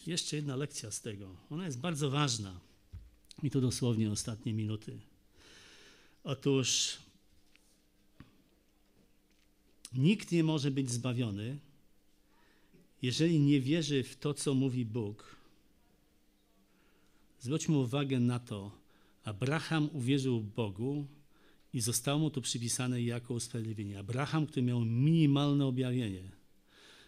[0.07, 1.35] jeszcze jedna lekcja z tego.
[1.49, 2.59] Ona jest bardzo ważna.
[3.43, 4.99] I to dosłownie ostatnie minuty.
[6.23, 6.97] Otóż
[9.93, 11.57] nikt nie może być zbawiony,
[13.01, 15.36] jeżeli nie wierzy w to, co mówi Bóg.
[17.39, 18.71] Zwróćmy uwagę na to.
[19.23, 21.07] Abraham uwierzył Bogu
[21.73, 23.99] i zostało mu to przypisane jako usprawiedliwienie.
[23.99, 26.31] Abraham, który miał minimalne objawienie.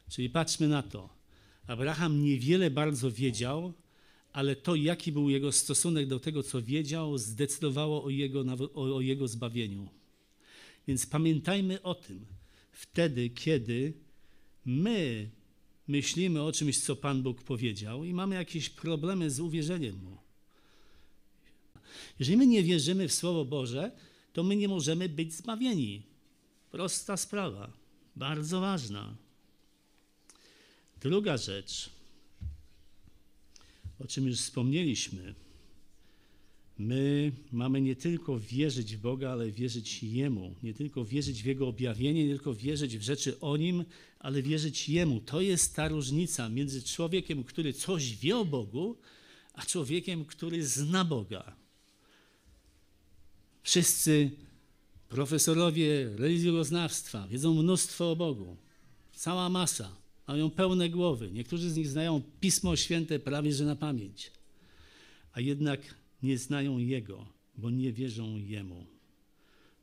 [0.09, 1.09] Czyli patrzmy na to.
[1.67, 3.73] Abraham niewiele bardzo wiedział,
[4.33, 9.27] ale to, jaki był jego stosunek do tego, co wiedział, zdecydowało o jego, o, jego
[9.27, 9.89] zbawieniu.
[10.87, 12.25] Więc pamiętajmy o tym,
[12.71, 13.93] wtedy, kiedy
[14.65, 15.29] my
[15.89, 20.17] myślimy o czymś, co Pan Bóg powiedział i mamy jakieś problemy z uwierzeniem Mu.
[22.19, 23.91] Jeżeli my nie wierzymy w Słowo Boże,
[24.33, 26.03] to my nie możemy być zbawieni.
[26.71, 27.71] Prosta sprawa,
[28.15, 29.15] bardzo ważna.
[31.01, 31.89] Druga rzecz,
[33.99, 35.35] o czym już wspomnieliśmy,
[36.79, 40.55] my mamy nie tylko wierzyć w Boga, ale wierzyć Jemu.
[40.63, 43.85] Nie tylko wierzyć w Jego objawienie, nie tylko wierzyć w rzeczy o Nim,
[44.19, 45.19] ale wierzyć Jemu.
[45.19, 48.97] To jest ta różnica między człowiekiem, który coś wie o Bogu,
[49.53, 51.55] a człowiekiem, który zna Boga.
[53.63, 54.31] Wszyscy
[55.09, 58.57] Profesorowie religioznawstwa wiedzą mnóstwo o Bogu.
[59.13, 59.95] Cała masa.
[60.27, 61.31] Mają pełne głowy.
[61.31, 64.31] Niektórzy z nich znają Pismo Święte prawie że na pamięć.
[65.33, 65.79] A jednak
[66.23, 67.25] nie znają Jego,
[67.57, 68.85] bo nie wierzą Jemu.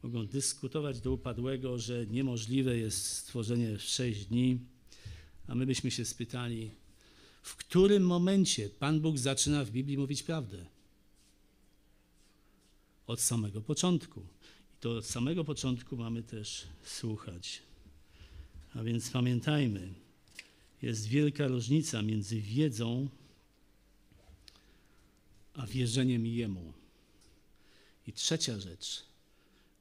[0.03, 4.59] Mogą dyskutować do upadłego, że niemożliwe jest stworzenie w sześć dni,
[5.49, 6.71] a my byśmy się spytali,
[7.43, 10.67] w którym momencie Pan Bóg zaczyna w Biblii mówić prawdę?
[13.07, 14.21] Od samego początku.
[14.21, 17.63] I to od samego początku mamy też słuchać.
[18.75, 19.95] A więc pamiętajmy,
[20.83, 23.09] jest wielka różnica między wiedzą
[25.57, 26.73] a wierzeniem Jemu.
[28.07, 29.05] I trzecia rzecz.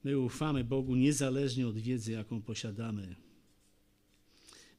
[0.03, 3.15] My ufamy Bogu niezależnie od wiedzy, jaką posiadamy.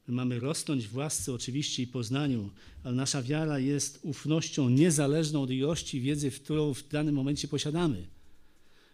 [0.07, 2.49] My mamy rosnąć w łasce oczywiście i poznaniu,
[2.83, 8.07] ale nasza wiara jest ufnością niezależną od ilości wiedzy, którą w danym momencie posiadamy.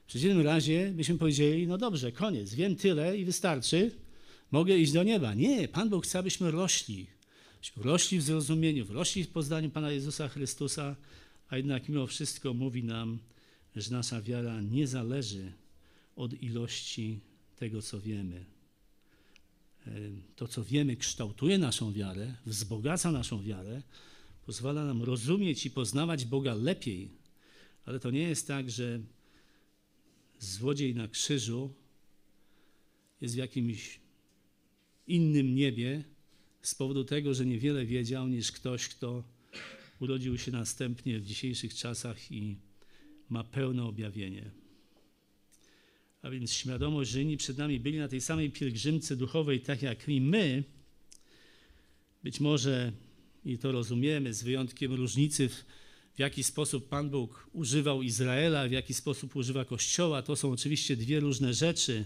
[0.03, 3.91] W przeciwnym razie byśmy powiedzieli, no dobrze, koniec, wiem tyle i wystarczy,
[4.51, 5.33] mogę iść do nieba.
[5.33, 7.07] Nie, Pan Bóg chce, abyśmy rośli.
[7.77, 10.95] Rośli w zrozumieniu, rośli w poznaniu Pana Jezusa Chrystusa,
[11.53, 13.19] a jednak mimo wszystko mówi nam,
[13.75, 15.51] że nasza wiara nie zależy
[16.15, 17.19] od ilości
[17.55, 18.45] tego, co wiemy.
[20.35, 23.81] To, co wiemy, kształtuje naszą wiarę, wzbogaca naszą wiarę,
[24.45, 27.09] pozwala nam rozumieć i poznawać Boga lepiej.
[27.85, 28.99] Ale to nie jest tak, że
[30.39, 31.73] złodziej na krzyżu
[33.21, 33.99] jest w jakimś
[35.07, 36.03] innym niebie
[36.61, 39.32] z powodu tego, że niewiele wiedział niż ktoś, kto
[39.99, 42.57] urodził się następnie w dzisiejszych czasach i
[43.29, 44.51] ma pełne objawienie.
[46.21, 50.09] A więc świadomość, że inni przed nami byli na tej samej pielgrzymce duchowej, tak jak
[50.09, 50.63] i my,
[52.23, 52.91] być może,
[53.45, 55.65] i to rozumiemy, z wyjątkiem różnicy, w,
[56.15, 60.95] w jaki sposób Pan Bóg używał Izraela, w jaki sposób używa Kościoła, to są oczywiście
[60.97, 62.05] dwie różne rzeczy.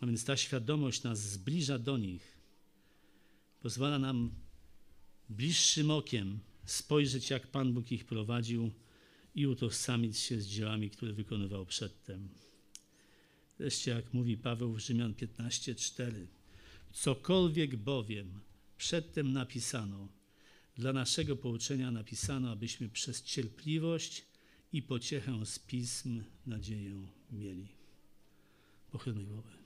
[0.00, 2.38] A więc ta świadomość nas zbliża do nich,
[3.60, 4.30] pozwala nam
[5.28, 8.70] bliższym okiem spojrzeć, jak Pan Bóg ich prowadził
[9.34, 12.28] i utożsamić się z dziełami, które wykonywał przedtem.
[13.58, 16.26] Wreszcie, jak mówi Paweł w Rzymian 15:4,
[16.92, 18.40] cokolwiek bowiem
[18.76, 20.08] przedtem napisano,
[20.76, 24.24] dla naszego pouczenia napisano, abyśmy przez cierpliwość
[24.72, 27.68] i pociechę z pism nadzieję mieli.
[28.90, 29.57] Pochylmy głowę.